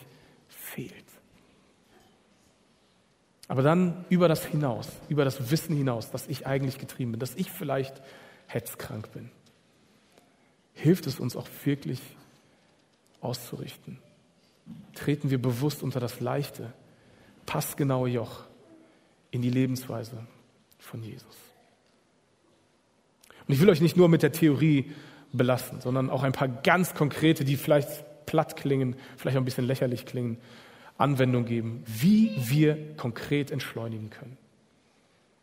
fehlt. 0.48 0.94
Aber 3.48 3.62
dann 3.62 4.06
über 4.10 4.30
das 4.30 4.46
hinaus, 4.46 4.88
über 5.10 5.26
das 5.26 5.52
Wissen 5.52 5.76
hinaus, 5.76 6.10
dass 6.12 6.28
ich 6.28 6.48
eigentlich 6.48 6.78
getrieben 6.78 7.12
bin, 7.12 7.20
dass 7.20 7.36
ich 7.36 7.52
vielleicht 7.52 8.02
hetzkrank 8.48 9.12
bin, 9.12 9.30
hilft 10.74 11.08
es 11.08 11.20
uns 11.20 11.36
auch 11.36 11.48
wirklich 11.66 12.00
auszurichten 13.20 14.00
treten 14.94 15.30
wir 15.30 15.42
bewusst 15.42 15.84
unter 15.84 16.00
das 16.00 16.20
leichte, 16.20 16.74
passgenaue 17.46 18.10
Joch 18.10 18.46
in 19.32 19.42
die 19.42 19.50
Lebensweise 19.50 20.26
von 20.80 21.04
Jesus. 21.04 21.38
Und 23.48 23.54
ich 23.54 23.60
will 23.60 23.70
euch 23.70 23.82
nicht 23.82 23.98
nur 23.98 24.10
mit 24.10 24.24
der 24.24 24.32
Theorie 24.32 24.92
belassen, 25.34 25.82
sondern 25.82 26.10
auch 26.10 26.24
ein 26.24 26.32
paar 26.32 26.48
ganz 26.48 26.94
konkrete, 26.94 27.44
die 27.44 27.58
vielleicht 27.58 28.26
platt 28.26 28.56
klingen, 28.56 28.96
vielleicht 29.18 29.38
auch 29.38 29.42
ein 29.42 29.46
bisschen 29.46 29.66
lächerlich 29.66 30.06
klingen, 30.06 30.38
Anwendung 30.98 31.46
geben, 31.46 31.84
wie 31.86 32.32
wir 32.38 32.96
konkret 32.96 33.52
entschleunigen 33.52 34.10
können. 34.10 34.38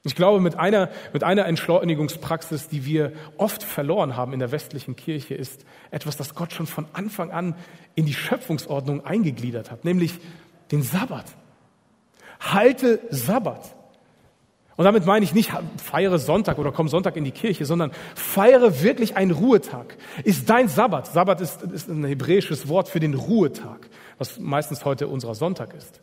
Ich 0.04 0.14
glaube, 0.14 0.40
mit 0.40 0.56
einer, 0.56 0.90
mit 1.12 1.24
einer 1.24 1.46
Entschleunigungspraxis, 1.46 2.68
die 2.68 2.84
wir 2.84 3.12
oft 3.36 3.62
verloren 3.62 4.16
haben 4.16 4.32
in 4.32 4.38
der 4.38 4.52
westlichen 4.52 4.94
Kirche, 4.94 5.34
ist 5.34 5.64
etwas, 5.90 6.16
das 6.16 6.34
Gott 6.34 6.52
schon 6.52 6.66
von 6.66 6.86
Anfang 6.92 7.30
an 7.32 7.56
in 7.94 8.06
die 8.06 8.14
Schöpfungsordnung 8.14 9.04
eingegliedert 9.04 9.70
hat, 9.70 9.84
nämlich 9.84 10.14
den 10.70 10.82
Sabbat. 10.82 11.26
Halte 12.40 13.00
Sabbat. 13.10 13.74
Und 14.76 14.84
damit 14.84 15.04
meine 15.04 15.24
ich 15.24 15.34
nicht, 15.34 15.50
feiere 15.82 16.20
Sonntag 16.20 16.56
oder 16.58 16.70
komm 16.70 16.86
Sonntag 16.86 17.16
in 17.16 17.24
die 17.24 17.32
Kirche, 17.32 17.64
sondern 17.64 17.90
feiere 18.14 18.80
wirklich 18.80 19.16
einen 19.16 19.32
Ruhetag. 19.32 19.96
Ist 20.22 20.48
dein 20.48 20.68
Sabbat. 20.68 21.08
Sabbat 21.08 21.40
ist, 21.40 21.62
ist 21.62 21.88
ein 21.88 22.04
hebräisches 22.04 22.68
Wort 22.68 22.88
für 22.88 23.00
den 23.00 23.14
Ruhetag, 23.14 23.88
was 24.18 24.38
meistens 24.38 24.84
heute 24.84 25.08
unser 25.08 25.34
Sonntag 25.34 25.74
ist. 25.74 26.00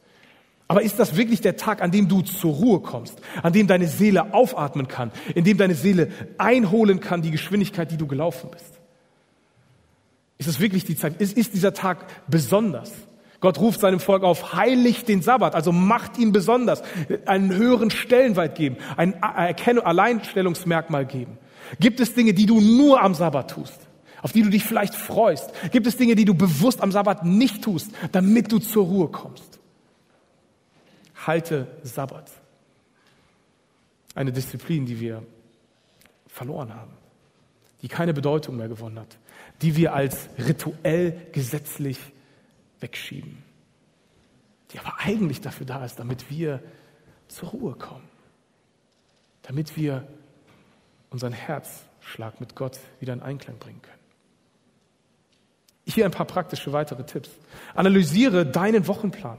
Aber 0.67 0.81
ist 0.81 0.97
das 0.97 1.15
wirklich 1.15 1.41
der 1.41 1.57
Tag, 1.57 1.81
an 1.81 1.91
dem 1.91 2.07
du 2.07 2.21
zur 2.21 2.53
Ruhe 2.53 2.79
kommst, 2.79 3.21
an 3.43 3.53
dem 3.53 3.67
deine 3.67 3.87
Seele 3.87 4.33
aufatmen 4.33 4.87
kann, 4.87 5.11
in 5.35 5.43
dem 5.43 5.57
deine 5.57 5.75
Seele 5.75 6.09
einholen 6.37 6.99
kann, 6.99 7.21
die 7.21 7.31
Geschwindigkeit, 7.31 7.91
die 7.91 7.97
du 7.97 8.07
gelaufen 8.07 8.49
bist? 8.51 8.79
Ist 10.37 10.47
es 10.47 10.59
wirklich 10.59 10.83
die 10.83 10.95
Zeit? 10.95 11.21
Ist, 11.21 11.37
ist 11.37 11.53
dieser 11.53 11.73
Tag 11.73 12.07
besonders? 12.27 12.91
Gott 13.41 13.59
ruft 13.59 13.79
seinem 13.79 13.99
Volk 13.99 14.23
auf, 14.23 14.53
heiligt 14.53 15.07
den 15.07 15.21
Sabbat, 15.21 15.53
also 15.53 15.71
macht 15.71 16.17
ihn 16.17 16.31
besonders, 16.31 16.81
einen 17.25 17.53
höheren 17.53 17.91
Stellenwert 17.91 18.55
geben, 18.55 18.77
ein 18.97 19.13
Erkennung, 19.21 19.85
Alleinstellungsmerkmal 19.85 21.05
geben. 21.05 21.37
Gibt 21.79 21.99
es 21.99 22.15
Dinge, 22.15 22.33
die 22.33 22.47
du 22.47 22.59
nur 22.59 23.03
am 23.03 23.13
Sabbat 23.13 23.51
tust, 23.51 23.79
auf 24.23 24.31
die 24.31 24.41
du 24.41 24.49
dich 24.49 24.63
vielleicht 24.63 24.95
freust? 24.95 25.51
Gibt 25.71 25.85
es 25.85 25.97
Dinge, 25.97 26.15
die 26.15 26.25
du 26.25 26.33
bewusst 26.33 26.81
am 26.81 26.91
Sabbat 26.91 27.23
nicht 27.23 27.63
tust, 27.63 27.91
damit 28.11 28.51
du 28.51 28.57
zur 28.57 28.85
Ruhe 28.85 29.09
kommst? 29.09 29.59
Halte 31.25 31.67
Sabbat. 31.83 32.31
Eine 34.13 34.31
Disziplin, 34.31 34.85
die 34.85 34.99
wir 34.99 35.23
verloren 36.27 36.73
haben, 36.73 36.91
die 37.81 37.87
keine 37.87 38.13
Bedeutung 38.13 38.57
mehr 38.57 38.67
gewonnen 38.67 38.99
hat, 38.99 39.17
die 39.61 39.75
wir 39.75 39.93
als 39.93 40.29
rituell 40.37 41.27
gesetzlich 41.31 41.99
wegschieben, 42.79 43.43
die 44.71 44.79
aber 44.79 44.93
eigentlich 44.99 45.41
dafür 45.41 45.65
da 45.65 45.83
ist, 45.85 45.99
damit 45.99 46.29
wir 46.29 46.61
zur 47.27 47.49
Ruhe 47.49 47.75
kommen, 47.75 48.07
damit 49.43 49.75
wir 49.77 50.07
unseren 51.09 51.33
Herzschlag 51.33 52.39
mit 52.39 52.55
Gott 52.55 52.79
wieder 52.99 53.13
in 53.13 53.21
Einklang 53.21 53.57
bringen 53.57 53.81
können. 53.81 53.95
Hier 55.87 56.05
ein 56.05 56.11
paar 56.11 56.25
praktische 56.25 56.73
weitere 56.73 57.05
Tipps. 57.05 57.29
Analysiere 57.75 58.45
deinen 58.45 58.87
Wochenplan. 58.87 59.37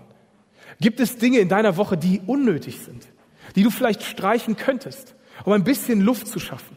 Gibt 0.80 1.00
es 1.00 1.16
Dinge 1.16 1.38
in 1.38 1.48
deiner 1.48 1.76
Woche, 1.76 1.96
die 1.96 2.20
unnötig 2.26 2.80
sind, 2.80 3.06
die 3.54 3.62
du 3.62 3.70
vielleicht 3.70 4.02
streichen 4.02 4.56
könntest, 4.56 5.14
um 5.44 5.52
ein 5.52 5.64
bisschen 5.64 6.00
Luft 6.00 6.28
zu 6.28 6.38
schaffen? 6.38 6.76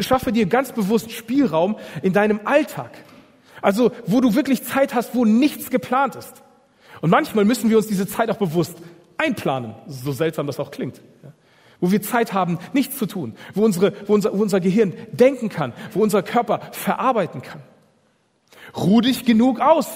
Schaffe 0.00 0.32
dir 0.32 0.46
ganz 0.46 0.72
bewusst 0.72 1.12
Spielraum 1.12 1.76
in 2.02 2.12
deinem 2.12 2.40
Alltag. 2.44 2.90
Also, 3.62 3.92
wo 4.06 4.20
du 4.20 4.34
wirklich 4.34 4.62
Zeit 4.62 4.94
hast, 4.94 5.14
wo 5.14 5.24
nichts 5.24 5.70
geplant 5.70 6.14
ist. 6.14 6.42
Und 7.00 7.10
manchmal 7.10 7.44
müssen 7.44 7.70
wir 7.70 7.76
uns 7.76 7.86
diese 7.86 8.06
Zeit 8.06 8.30
auch 8.30 8.36
bewusst 8.36 8.76
einplanen, 9.16 9.74
so 9.86 10.12
seltsam 10.12 10.46
das 10.46 10.60
auch 10.60 10.70
klingt. 10.70 11.00
Wo 11.80 11.90
wir 11.90 12.00
Zeit 12.00 12.32
haben, 12.32 12.58
nichts 12.72 12.96
zu 12.96 13.06
tun, 13.06 13.34
wo, 13.54 13.64
unsere, 13.64 13.92
wo, 14.06 14.14
unser, 14.14 14.36
wo 14.36 14.42
unser 14.42 14.60
Gehirn 14.60 14.94
denken 15.12 15.48
kann, 15.48 15.72
wo 15.92 16.02
unser 16.02 16.22
Körper 16.22 16.60
verarbeiten 16.72 17.42
kann. 17.42 17.62
Ruh 18.76 19.00
dich 19.00 19.24
genug 19.24 19.60
aus. 19.60 19.88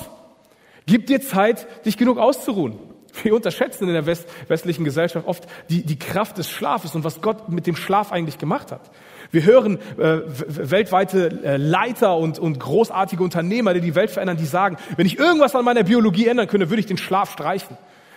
Gib 0.87 1.07
dir 1.07 1.21
Zeit, 1.21 1.66
dich 1.87 1.97
genug 1.97 2.19
auszuruhen. 2.19 2.79
Wir 3.23 3.35
unterschätzen 3.35 3.88
in 3.88 3.94
der 3.94 4.07
West, 4.07 4.29
westlichen 4.49 4.85
Gesellschaft 4.85 5.27
oft 5.27 5.46
die, 5.68 5.85
die 5.85 5.99
Kraft 5.99 6.38
des 6.38 6.49
Schlafes 6.49 6.94
und 6.94 7.05
was 7.05 7.20
Gott 7.20 7.49
mit 7.49 7.66
dem 7.66 7.77
Schlaf 7.77 8.12
eigentlich 8.12 8.38
gemacht 8.38 8.73
hat. 8.73 8.90
Wir 9.31 9.44
hören 9.44 9.79
äh, 9.99 10.23
weltweite 10.27 11.40
äh, 11.44 11.57
Leiter 11.57 12.16
und, 12.16 12.38
und 12.38 12.59
großartige 12.59 13.23
Unternehmer, 13.23 13.75
die 13.75 13.81
die 13.81 13.94
Welt 13.94 14.11
verändern, 14.11 14.37
die 14.37 14.46
sagen, 14.46 14.77
wenn 14.96 15.07
ich 15.07 15.18
irgendwas 15.18 15.55
an 15.55 15.64
meiner 15.64 15.85
Biologie 15.85 16.27
ändern 16.27 16.49
könnte, 16.49 16.70
würde 16.70 16.81
ich 16.81 16.87
den 16.87 16.99
Schlaf 16.99 17.33
streichen. 17.33 17.77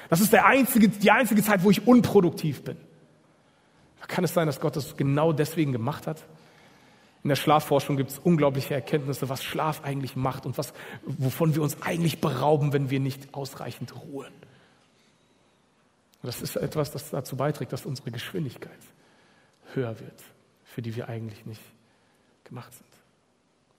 Das 0.10 0.22
ist 0.22 0.34
der 0.34 0.46
einzige, 0.46 0.90
die 0.90 1.12
einzige 1.12 1.44
Zeit, 1.44 1.64
wo 1.64 1.72
ich 1.72 1.88
unproduktiv 1.88 2.64
bin. 2.64 2.78
Kann 4.08 4.24
es 4.24 4.34
sein, 4.34 4.48
dass 4.48 4.60
Gott 4.60 4.76
das 4.76 4.98
genau 4.98 5.34
deswegen 5.34 5.72
gemacht 5.72 6.08
hat? 6.08 6.24
In 7.24 7.30
der 7.30 7.36
Schlafforschung 7.36 7.96
gibt 7.96 8.12
es 8.12 8.20
unglaubliche 8.20 8.74
Erkenntnisse, 8.74 9.30
was 9.30 9.44
Schlaf 9.44 9.84
eigentlich 9.84 10.16
macht 10.16 10.46
und 10.46 10.58
was, 10.58 10.74
wovon 11.06 11.56
wir 11.56 11.62
uns 11.62 11.82
eigentlich 11.82 12.20
berauben, 12.20 12.74
wenn 12.74 12.90
wir 12.90 13.00
nicht 13.00 13.34
ausreichend 13.34 13.94
ruhen. 13.96 14.34
Und 16.24 16.28
das 16.28 16.42
ist 16.42 16.56
etwas, 16.56 16.90
das 16.90 17.12
dazu 17.12 17.36
beiträgt, 17.36 17.72
dass 17.74 17.86
unsere 17.86 18.10
Geschwindigkeit 18.10 18.72
höher 19.74 20.00
wird 20.00 20.24
für 20.74 20.82
die 20.82 20.96
wir 20.96 21.08
eigentlich 21.08 21.46
nicht 21.46 21.62
gemacht 22.44 22.74
sind. 22.74 22.90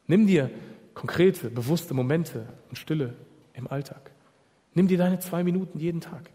Nimm 0.07 0.27
dir 0.27 0.51
konkrete, 0.95 1.51
bewusste 1.51 1.93
Momente 1.93 2.47
und 2.69 2.77
Stille 2.77 3.15
im 3.53 3.67
Alltag. 3.67 4.13
Nimm 4.75 4.87
dir 4.87 4.99
deine 4.99 5.19
zwei 5.19 5.43
Minuten 5.43 5.81
jeden 5.81 6.01
Tag. 6.01 6.31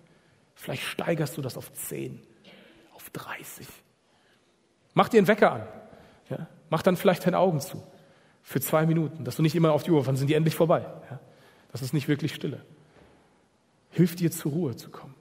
Vielleicht 0.56 0.84
steigerst 0.84 1.38
du 1.38 1.41
das 1.41 1.58
auf 1.58 1.72
zehn, 1.72 2.19
auf 2.93 3.10
30. 3.12 3.67
Mach 4.93 5.08
dir 5.08 5.19
einen 5.19 5.28
Wecker 5.28 5.54
an. 5.54 5.67
Ja? 6.30 6.48
Mach 6.69 6.82
dann 6.82 6.98
vielleicht 6.98 7.26
deine 7.26 7.38
Augen 7.38 7.62
zu 7.62 7.82
für 8.43 8.60
zwei 8.60 8.86
Minuten, 8.86 9.24
dass 9.24 9.38
du 9.38 9.41
nicht 9.41 9.56
immer 9.56 9.72
auf 9.72 9.84
die 9.84 9.91
Uhr, 9.91 10.06
wann 10.06 10.17
sind 10.17 10.28
die 10.28 10.34
endlich 10.34 10.56
vorbei. 10.56 10.82
Ja? 11.10 11.19
Das 11.72 11.82
ist 11.82 11.93
nicht 11.93 12.10
wirklich 12.10 12.34
Stille. 12.34 12.65
Hilf 13.91 14.15
dir 14.15 14.32
zur 14.32 14.52
Ruhe 14.52 14.76
zu 14.76 14.89
kommen. 14.89 15.15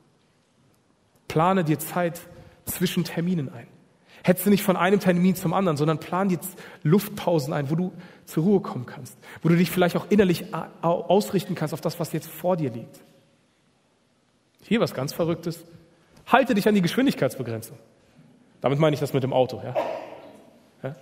Plane 1.29 1.65
dir 1.65 1.79
Zeit 1.79 2.21
zwischen 2.65 3.05
Terminen 3.05 3.53
ein. 3.53 3.67
Hetze 4.25 4.51
nicht 4.51 4.63
von 4.63 4.77
einem 4.77 5.01
Termin 5.01 5.37
zum 5.37 5.55
anderen, 5.55 5.77
sondern 5.77 6.01
plan 6.01 6.29
jetzt 6.29 6.59
Luftpausen 6.83 7.53
ein, 7.53 7.71
wo 7.71 7.77
du 7.77 7.93
zur 8.25 8.45
Ruhe 8.45 8.61
kommen 8.61 8.85
kannst, 8.85 9.17
wo 9.43 9.49
du 9.49 9.57
dich 9.57 9.71
vielleicht 9.71 9.97
auch 9.97 10.07
innerlich 10.11 10.53
ausrichten 10.83 11.55
kannst 11.55 11.73
auf 11.73 11.81
das, 11.81 12.01
was 12.01 12.13
jetzt 12.13 12.29
vor 12.29 12.57
dir 12.57 12.71
liegt. 12.71 13.01
Hier 14.65 14.81
was 14.81 14.93
ganz 14.93 15.13
Verrücktes. 15.13 15.65
Halte 16.27 16.55
dich 16.55 16.69
an 16.69 16.75
die 16.75 16.83
Geschwindigkeitsbegrenzung. 16.83 17.79
Damit 18.61 18.79
meine 18.79 18.93
ich 18.93 19.01
das 19.01 19.15
mit 19.15 19.23
dem 19.23 19.33
Auto. 19.33 19.63
Ja? 19.65 19.75
Ja? 20.83 20.97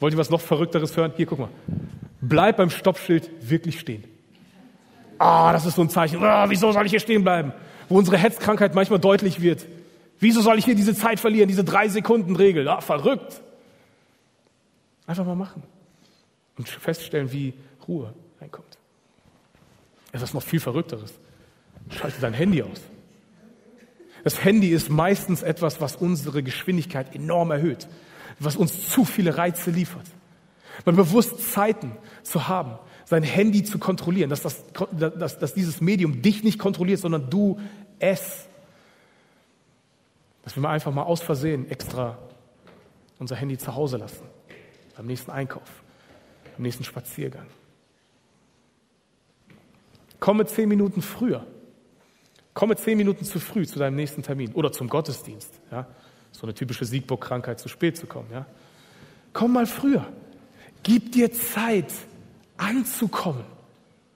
Wollt 0.00 0.14
ihr 0.14 0.18
was 0.18 0.30
noch 0.30 0.40
Verrückteres 0.40 0.96
hören? 0.96 1.12
Hier, 1.16 1.26
guck 1.26 1.38
mal. 1.38 1.50
Bleib 2.20 2.56
beim 2.56 2.70
Stoppschild 2.70 3.30
wirklich 3.48 3.78
stehen. 3.78 4.02
Ah, 5.18 5.52
das 5.52 5.66
ist 5.66 5.76
so 5.76 5.82
ein 5.82 5.90
Zeichen. 5.90 6.22
Ah, 6.24 6.46
wieso 6.48 6.72
soll 6.72 6.84
ich 6.86 6.90
hier 6.90 7.00
stehen 7.00 7.22
bleiben? 7.22 7.52
Wo 7.88 7.98
unsere 7.98 8.16
Hetzkrankheit 8.18 8.74
manchmal 8.74 8.98
deutlich 8.98 9.40
wird. 9.40 9.66
Wieso 10.18 10.40
soll 10.40 10.58
ich 10.58 10.64
hier 10.64 10.74
diese 10.74 10.94
Zeit 10.94 11.20
verlieren, 11.20 11.48
diese 11.48 11.64
drei 11.64 11.88
Sekunden 11.88 12.36
Regel? 12.36 12.68
Ah, 12.68 12.80
verrückt. 12.80 13.42
Einfach 15.06 15.24
mal 15.24 15.36
machen 15.36 15.62
und 16.56 16.68
feststellen, 16.68 17.32
wie 17.32 17.54
Ruhe 17.86 18.12
reinkommt. 18.40 18.78
Etwas 20.12 20.34
noch 20.34 20.42
viel 20.42 20.60
Verrückteres. 20.60 21.12
Schalte 21.90 22.20
dein 22.20 22.32
Handy 22.32 22.62
aus. 22.62 22.80
Das 24.24 24.42
Handy 24.42 24.70
ist 24.70 24.90
meistens 24.90 25.42
etwas, 25.42 25.80
was 25.80 25.96
unsere 25.96 26.42
Geschwindigkeit 26.42 27.14
enorm 27.14 27.52
erhöht, 27.52 27.86
was 28.40 28.56
uns 28.56 28.90
zu 28.90 29.04
viele 29.04 29.38
Reize 29.38 29.70
liefert. 29.70 30.06
Man 30.84 30.96
bewusst 30.96 31.52
Zeiten 31.52 31.92
zu 32.22 32.48
haben, 32.48 32.78
sein 33.06 33.22
Handy 33.22 33.64
zu 33.64 33.78
kontrollieren, 33.78 34.28
dass, 34.28 34.42
das, 34.42 34.64
dass, 34.92 35.38
dass 35.38 35.54
dieses 35.54 35.80
Medium 35.80 36.20
dich 36.20 36.44
nicht 36.44 36.58
kontrolliert, 36.58 37.00
sondern 37.00 37.30
du 37.30 37.58
es 37.98 38.46
dass 40.46 40.54
wir 40.54 40.62
mal 40.62 40.70
einfach 40.70 40.94
mal 40.94 41.02
aus 41.02 41.22
Versehen 41.22 41.68
extra 41.68 42.16
unser 43.18 43.34
Handy 43.34 43.58
zu 43.58 43.74
Hause 43.74 43.96
lassen. 43.96 44.22
Beim 44.96 45.06
nächsten 45.06 45.32
Einkauf, 45.32 45.82
beim 46.52 46.62
nächsten 46.62 46.84
Spaziergang. 46.84 47.48
Komme 50.20 50.46
zehn 50.46 50.68
Minuten 50.68 51.02
früher. 51.02 51.44
Komme 52.54 52.76
zehn 52.76 52.96
Minuten 52.96 53.24
zu 53.24 53.40
früh 53.40 53.66
zu 53.66 53.80
deinem 53.80 53.96
nächsten 53.96 54.22
Termin 54.22 54.52
oder 54.52 54.70
zum 54.70 54.88
Gottesdienst. 54.88 55.52
Ja? 55.72 55.88
So 56.30 56.44
eine 56.44 56.54
typische 56.54 56.84
Siegburg-Krankheit, 56.84 57.58
zu 57.58 57.68
spät 57.68 57.96
zu 57.96 58.06
kommen. 58.06 58.28
Ja? 58.30 58.46
Komm 59.32 59.52
mal 59.52 59.66
früher. 59.66 60.06
Gib 60.84 61.10
dir 61.10 61.32
Zeit, 61.32 61.92
anzukommen. 62.56 63.44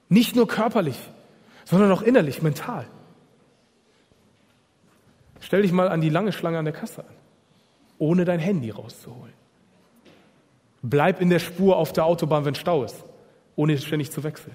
Nicht 0.08 0.34
nur 0.34 0.48
körperlich, 0.48 0.98
sondern 1.64 1.92
auch 1.92 2.02
innerlich, 2.02 2.42
mental. 2.42 2.86
Stell 5.40 5.62
dich 5.62 5.72
mal 5.72 5.88
an 5.88 6.00
die 6.00 6.10
lange 6.10 6.32
Schlange 6.32 6.58
an 6.58 6.64
der 6.64 6.74
Kasse 6.74 7.02
an, 7.02 7.14
ohne 7.98 8.24
dein 8.24 8.40
Handy 8.40 8.70
rauszuholen. 8.70 9.32
Bleib 10.82 11.20
in 11.20 11.30
der 11.30 11.38
Spur 11.38 11.76
auf 11.76 11.92
der 11.92 12.04
Autobahn, 12.04 12.44
wenn 12.44 12.54
Stau 12.54 12.84
ist, 12.84 13.04
ohne 13.56 13.76
ständig 13.78 14.10
zu 14.10 14.24
wechseln. 14.24 14.54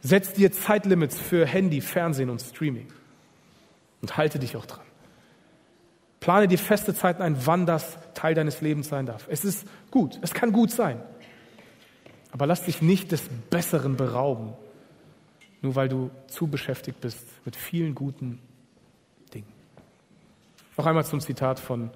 Setz 0.00 0.32
dir 0.32 0.50
Zeitlimits 0.50 1.18
für 1.18 1.46
Handy, 1.46 1.80
Fernsehen 1.80 2.30
und 2.30 2.40
Streaming 2.40 2.88
und 4.00 4.16
halte 4.16 4.38
dich 4.38 4.56
auch 4.56 4.66
dran. 4.66 4.84
Plane 6.20 6.48
dir 6.48 6.58
feste 6.58 6.94
Zeiten 6.94 7.22
ein, 7.22 7.46
wann 7.46 7.66
das 7.66 7.98
Teil 8.14 8.34
deines 8.34 8.60
Lebens 8.60 8.88
sein 8.88 9.06
darf. 9.06 9.26
Es 9.28 9.44
ist 9.44 9.66
gut, 9.90 10.18
es 10.22 10.32
kann 10.34 10.52
gut 10.52 10.70
sein. 10.70 11.00
Aber 12.32 12.46
lass 12.46 12.64
dich 12.64 12.82
nicht 12.82 13.12
des 13.12 13.28
Besseren 13.50 13.96
berauben, 13.96 14.54
nur 15.60 15.76
weil 15.76 15.88
du 15.88 16.10
zu 16.26 16.48
beschäftigt 16.48 17.00
bist 17.00 17.24
mit 17.44 17.54
vielen 17.54 17.94
guten 17.94 18.40
noch 20.82 20.86
einmal 20.86 21.04
zum 21.04 21.20
Zitat 21.20 21.60
von 21.60 21.90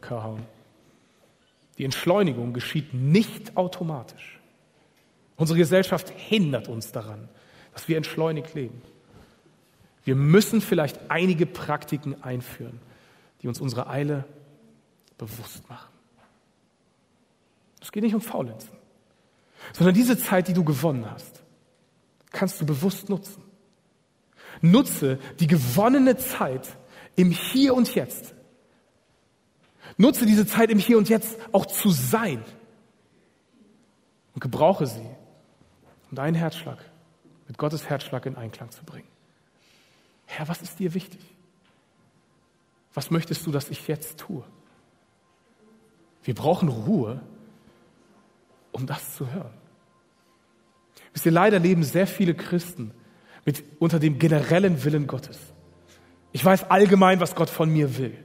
Kerhaun. 0.00 0.46
Die 1.76 1.84
Entschleunigung 1.84 2.52
geschieht 2.52 2.94
nicht 2.94 3.56
automatisch. 3.56 4.38
Unsere 5.36 5.58
Gesellschaft 5.58 6.10
hindert 6.10 6.68
uns 6.68 6.92
daran, 6.92 7.28
dass 7.72 7.88
wir 7.88 7.96
entschleunigt 7.96 8.54
leben. 8.54 8.80
Wir 10.04 10.14
müssen 10.14 10.60
vielleicht 10.60 11.10
einige 11.10 11.46
Praktiken 11.46 12.22
einführen, 12.22 12.80
die 13.42 13.48
uns 13.48 13.60
unsere 13.60 13.88
Eile 13.88 14.24
bewusst 15.16 15.68
machen. 15.68 15.92
Es 17.80 17.90
geht 17.90 18.04
nicht 18.04 18.14
um 18.14 18.20
Faulenzen, 18.20 18.76
sondern 19.78 19.94
diese 19.94 20.18
Zeit, 20.18 20.48
die 20.48 20.54
du 20.54 20.64
gewonnen 20.64 21.08
hast, 21.08 21.40
kannst 22.32 22.60
du 22.60 22.66
bewusst 22.66 23.08
nutzen. 23.08 23.44
Nutze 24.60 25.20
die 25.38 25.46
gewonnene 25.46 26.16
Zeit 26.16 26.76
im 27.14 27.30
Hier 27.30 27.74
und 27.74 27.94
Jetzt. 27.94 28.34
Nutze 29.96 30.26
diese 30.26 30.46
Zeit 30.46 30.70
im 30.70 30.80
Hier 30.80 30.98
und 30.98 31.08
Jetzt 31.08 31.38
auch 31.52 31.64
zu 31.64 31.90
sein 31.90 32.44
und 34.34 34.40
gebrauche 34.40 34.86
sie, 34.86 35.08
um 36.10 36.16
deinen 36.16 36.34
Herzschlag 36.34 36.78
mit 37.46 37.56
Gottes 37.56 37.88
Herzschlag 37.88 38.26
in 38.26 38.34
Einklang 38.34 38.72
zu 38.72 38.84
bringen. 38.84 39.08
Herr, 40.26 40.48
was 40.48 40.60
ist 40.60 40.80
dir 40.80 40.92
wichtig? 40.92 41.20
Was 42.94 43.12
möchtest 43.12 43.46
du, 43.46 43.52
dass 43.52 43.70
ich 43.70 43.86
jetzt 43.86 44.18
tue? 44.18 44.42
Wir 46.24 46.34
brauchen 46.34 46.68
Ruhe, 46.68 47.20
um 48.72 48.84
das 48.84 49.14
zu 49.14 49.30
hören. 49.30 49.57
Wisst 51.18 51.26
ihr, 51.26 51.32
leider 51.32 51.58
leben 51.58 51.82
sehr 51.82 52.06
viele 52.06 52.32
Christen 52.32 52.92
mit, 53.44 53.64
unter 53.80 53.98
dem 53.98 54.20
generellen 54.20 54.84
Willen 54.84 55.08
Gottes. 55.08 55.36
Ich 56.30 56.44
weiß 56.44 56.70
allgemein, 56.70 57.18
was 57.18 57.34
Gott 57.34 57.50
von 57.50 57.68
mir 57.72 57.98
will. 57.98 58.16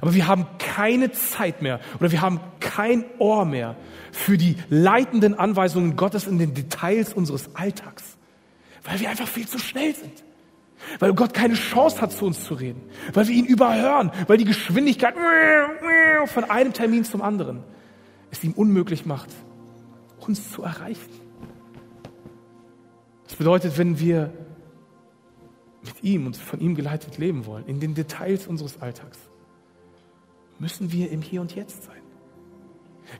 Aber 0.00 0.12
wir 0.12 0.26
haben 0.26 0.44
keine 0.58 1.12
Zeit 1.12 1.62
mehr 1.62 1.78
oder 2.00 2.10
wir 2.10 2.22
haben 2.22 2.40
kein 2.58 3.04
Ohr 3.20 3.44
mehr 3.44 3.76
für 4.10 4.36
die 4.36 4.56
leitenden 4.68 5.38
Anweisungen 5.38 5.94
Gottes 5.94 6.26
in 6.26 6.40
den 6.40 6.52
Details 6.52 7.14
unseres 7.14 7.54
Alltags, 7.54 8.16
weil 8.82 8.98
wir 8.98 9.08
einfach 9.08 9.28
viel 9.28 9.46
zu 9.46 9.60
schnell 9.60 9.94
sind. 9.94 10.24
Weil 10.98 11.14
Gott 11.14 11.32
keine 11.32 11.54
Chance 11.54 12.00
hat, 12.00 12.10
zu 12.10 12.26
uns 12.26 12.42
zu 12.42 12.54
reden. 12.54 12.82
Weil 13.12 13.28
wir 13.28 13.36
ihn 13.36 13.46
überhören. 13.46 14.10
Weil 14.26 14.38
die 14.38 14.44
Geschwindigkeit 14.44 15.14
von 16.26 16.44
einem 16.50 16.72
Termin 16.72 17.04
zum 17.04 17.22
anderen 17.22 17.62
es 18.32 18.42
ihm 18.42 18.50
unmöglich 18.50 19.06
macht, 19.06 19.30
uns 20.18 20.50
zu 20.50 20.64
erreichen. 20.64 21.25
Das 23.26 23.36
bedeutet, 23.36 23.76
wenn 23.78 23.98
wir 23.98 24.32
mit 25.84 26.02
ihm 26.02 26.26
und 26.26 26.36
von 26.36 26.60
ihm 26.60 26.74
geleitet 26.74 27.18
leben 27.18 27.46
wollen, 27.46 27.66
in 27.66 27.80
den 27.80 27.94
Details 27.94 28.46
unseres 28.46 28.80
Alltags, 28.80 29.18
müssen 30.58 30.92
wir 30.92 31.10
im 31.10 31.22
Hier 31.22 31.40
und 31.40 31.54
Jetzt 31.54 31.84
sein. 31.84 32.02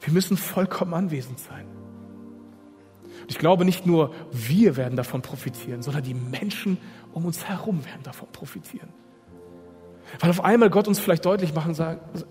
Wir 0.00 0.12
müssen 0.12 0.36
vollkommen 0.36 0.94
anwesend 0.94 1.38
sein. 1.38 1.66
Und 3.22 3.30
ich 3.30 3.38
glaube, 3.38 3.64
nicht 3.64 3.86
nur 3.86 4.12
wir 4.32 4.76
werden 4.76 4.96
davon 4.96 5.22
profitieren, 5.22 5.82
sondern 5.82 6.02
die 6.02 6.14
Menschen 6.14 6.78
um 7.12 7.24
uns 7.24 7.44
herum 7.44 7.84
werden 7.84 8.02
davon 8.02 8.28
profitieren. 8.32 8.88
Weil 10.20 10.30
auf 10.30 10.44
einmal 10.44 10.70
Gott 10.70 10.86
uns 10.88 10.98
vielleicht 10.98 11.24
deutlich 11.24 11.54
machen 11.54 11.74
sagt, 11.74 12.24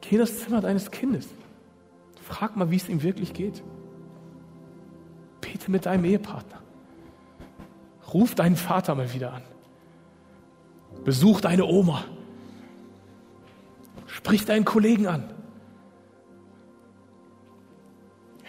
geh 0.00 0.16
in 0.16 0.18
das 0.18 0.38
Zimmer 0.38 0.60
deines 0.60 0.90
Kindes. 0.90 1.28
Frag 2.22 2.56
mal, 2.56 2.70
wie 2.70 2.76
es 2.76 2.88
ihm 2.88 3.02
wirklich 3.02 3.34
geht. 3.34 3.62
Bete 5.54 5.70
mit 5.70 5.86
deinem 5.86 6.04
Ehepartner. 6.04 6.60
Ruf 8.12 8.34
deinen 8.34 8.56
Vater 8.56 8.96
mal 8.96 9.14
wieder 9.14 9.32
an. 9.32 9.42
Besuch 11.04 11.40
deine 11.40 11.64
Oma. 11.64 12.04
Sprich 14.06 14.44
deinen 14.44 14.64
Kollegen 14.64 15.06
an. 15.06 15.32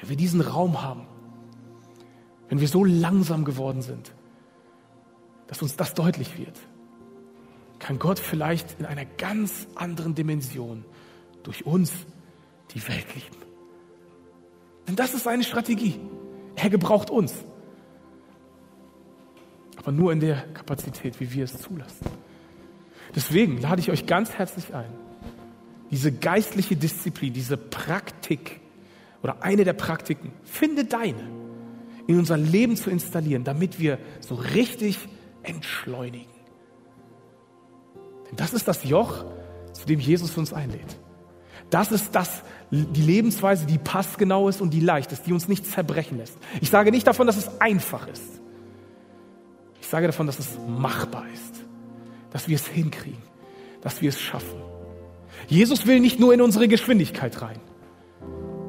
Wenn 0.01 0.09
wir 0.09 0.17
diesen 0.17 0.41
Raum 0.41 0.81
haben, 0.81 1.05
wenn 2.49 2.59
wir 2.59 2.67
so 2.67 2.83
langsam 2.83 3.45
geworden 3.45 3.83
sind, 3.83 4.11
dass 5.45 5.61
uns 5.61 5.75
das 5.75 5.93
deutlich 5.93 6.39
wird, 6.39 6.57
kann 7.77 7.99
Gott 7.99 8.17
vielleicht 8.17 8.79
in 8.79 8.87
einer 8.87 9.05
ganz 9.05 9.67
anderen 9.75 10.15
Dimension 10.15 10.85
durch 11.43 11.67
uns 11.67 11.91
die 12.73 12.87
Welt 12.87 13.13
lieben. 13.13 13.37
Denn 14.87 14.95
das 14.95 15.13
ist 15.13 15.25
seine 15.25 15.43
Strategie. 15.43 15.99
Er 16.55 16.69
gebraucht 16.69 17.09
uns. 17.09 17.33
Aber 19.77 19.91
nur 19.91 20.11
in 20.11 20.19
der 20.19 20.41
Kapazität, 20.53 21.19
wie 21.19 21.31
wir 21.31 21.43
es 21.43 21.57
zulassen. 21.57 22.05
Deswegen 23.15 23.61
lade 23.61 23.79
ich 23.81 23.91
euch 23.91 24.05
ganz 24.05 24.31
herzlich 24.31 24.73
ein, 24.73 24.91
diese 25.91 26.11
geistliche 26.11 26.75
Disziplin, 26.75 27.33
diese 27.33 27.57
Praktik 27.57 28.59
oder 29.21 29.43
eine 29.43 29.63
der 29.63 29.73
Praktiken, 29.73 30.33
finde 30.43 30.85
deine, 30.85 31.29
in 32.07 32.19
unser 32.19 32.37
Leben 32.37 32.75
zu 32.75 32.89
installieren, 32.89 33.43
damit 33.43 33.79
wir 33.79 33.99
so 34.19 34.35
richtig 34.35 34.99
entschleunigen. 35.43 36.27
Denn 38.29 38.35
das 38.35 38.53
ist 38.53 38.67
das 38.67 38.83
Joch, 38.83 39.25
zu 39.73 39.85
dem 39.85 39.99
Jesus 39.99 40.37
uns 40.37 40.53
einlädt. 40.53 40.97
Das 41.69 41.91
ist 41.91 42.13
das, 42.15 42.43
die 42.83 43.01
Lebensweise, 43.01 43.65
die 43.65 43.77
passgenau 43.77 44.49
ist 44.49 44.61
und 44.61 44.71
die 44.71 44.79
leicht 44.79 45.11
ist, 45.11 45.27
die 45.27 45.33
uns 45.33 45.47
nicht 45.47 45.65
zerbrechen 45.65 46.17
lässt. 46.17 46.37
Ich 46.61 46.69
sage 46.69 46.91
nicht 46.91 47.07
davon, 47.07 47.27
dass 47.27 47.37
es 47.37 47.61
einfach 47.61 48.07
ist. 48.07 48.41
Ich 49.79 49.87
sage 49.87 50.07
davon, 50.07 50.25
dass 50.25 50.39
es 50.39 50.57
machbar 50.67 51.25
ist, 51.33 51.63
dass 52.31 52.47
wir 52.47 52.55
es 52.55 52.67
hinkriegen, 52.67 53.21
dass 53.81 54.01
wir 54.01 54.09
es 54.09 54.19
schaffen. 54.19 54.59
Jesus 55.47 55.85
will 55.85 55.99
nicht 55.99 56.19
nur 56.19 56.33
in 56.33 56.41
unsere 56.41 56.67
Geschwindigkeit 56.67 57.41
rein. 57.41 57.59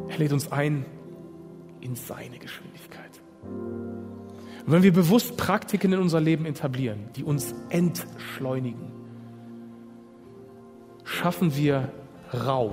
Er 0.09 0.19
lädt 0.19 0.33
uns 0.33 0.53
ein 0.53 0.85
in 1.81 1.97
seine 1.97 2.39
Geschwindigkeit. 2.39 3.11
Und 4.67 4.73
wenn 4.73 4.83
wir 4.83 4.93
bewusst 4.93 5.37
Praktiken 5.37 5.93
in 5.93 6.01
unser 6.01 6.21
Leben 6.21 6.45
etablieren, 6.45 7.09
die 7.15 7.25
uns 7.25 7.55
entschleunigen, 7.71 8.91
schaffen 11.05 11.57
wir 11.57 11.93
Raum. 12.35 12.73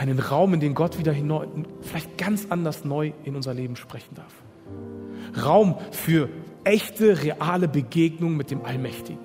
Einen 0.00 0.18
Raum, 0.18 0.54
in 0.54 0.60
den 0.60 0.72
Gott 0.72 0.98
wieder 0.98 1.12
hinein, 1.12 1.66
vielleicht 1.82 2.16
ganz 2.16 2.46
anders 2.48 2.86
neu 2.86 3.12
in 3.22 3.36
unser 3.36 3.52
Leben 3.52 3.76
sprechen 3.76 4.14
darf. 4.14 4.32
Raum 5.44 5.76
für 5.90 6.30
echte, 6.64 7.22
reale 7.22 7.68
Begegnung 7.68 8.34
mit 8.34 8.50
dem 8.50 8.64
Allmächtigen. 8.64 9.20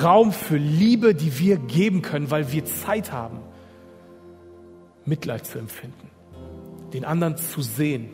Raum 0.00 0.30
für 0.30 0.58
Liebe, 0.58 1.12
die 1.12 1.40
wir 1.40 1.56
geben 1.56 2.02
können, 2.02 2.30
weil 2.30 2.52
wir 2.52 2.64
Zeit 2.64 3.10
haben, 3.10 3.40
Mitleid 5.04 5.44
zu 5.44 5.58
empfinden, 5.58 6.08
den 6.92 7.04
anderen 7.04 7.36
zu 7.36 7.60
sehen 7.60 8.08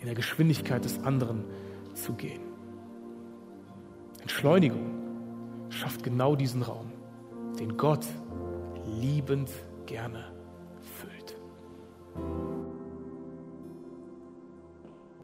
in 0.00 0.06
der 0.06 0.14
Geschwindigkeit 0.14 0.82
des 0.86 1.00
anderen 1.00 1.44
zu 1.92 2.14
gehen. 2.14 2.40
Entschleunigung 4.22 4.88
schafft 5.68 6.02
genau 6.02 6.34
diesen 6.34 6.62
Raum, 6.62 6.90
den 7.58 7.76
Gott 7.76 8.06
liebend 8.86 9.50
gerne 9.84 10.29
Thank 12.14 12.24
you. 12.26 12.49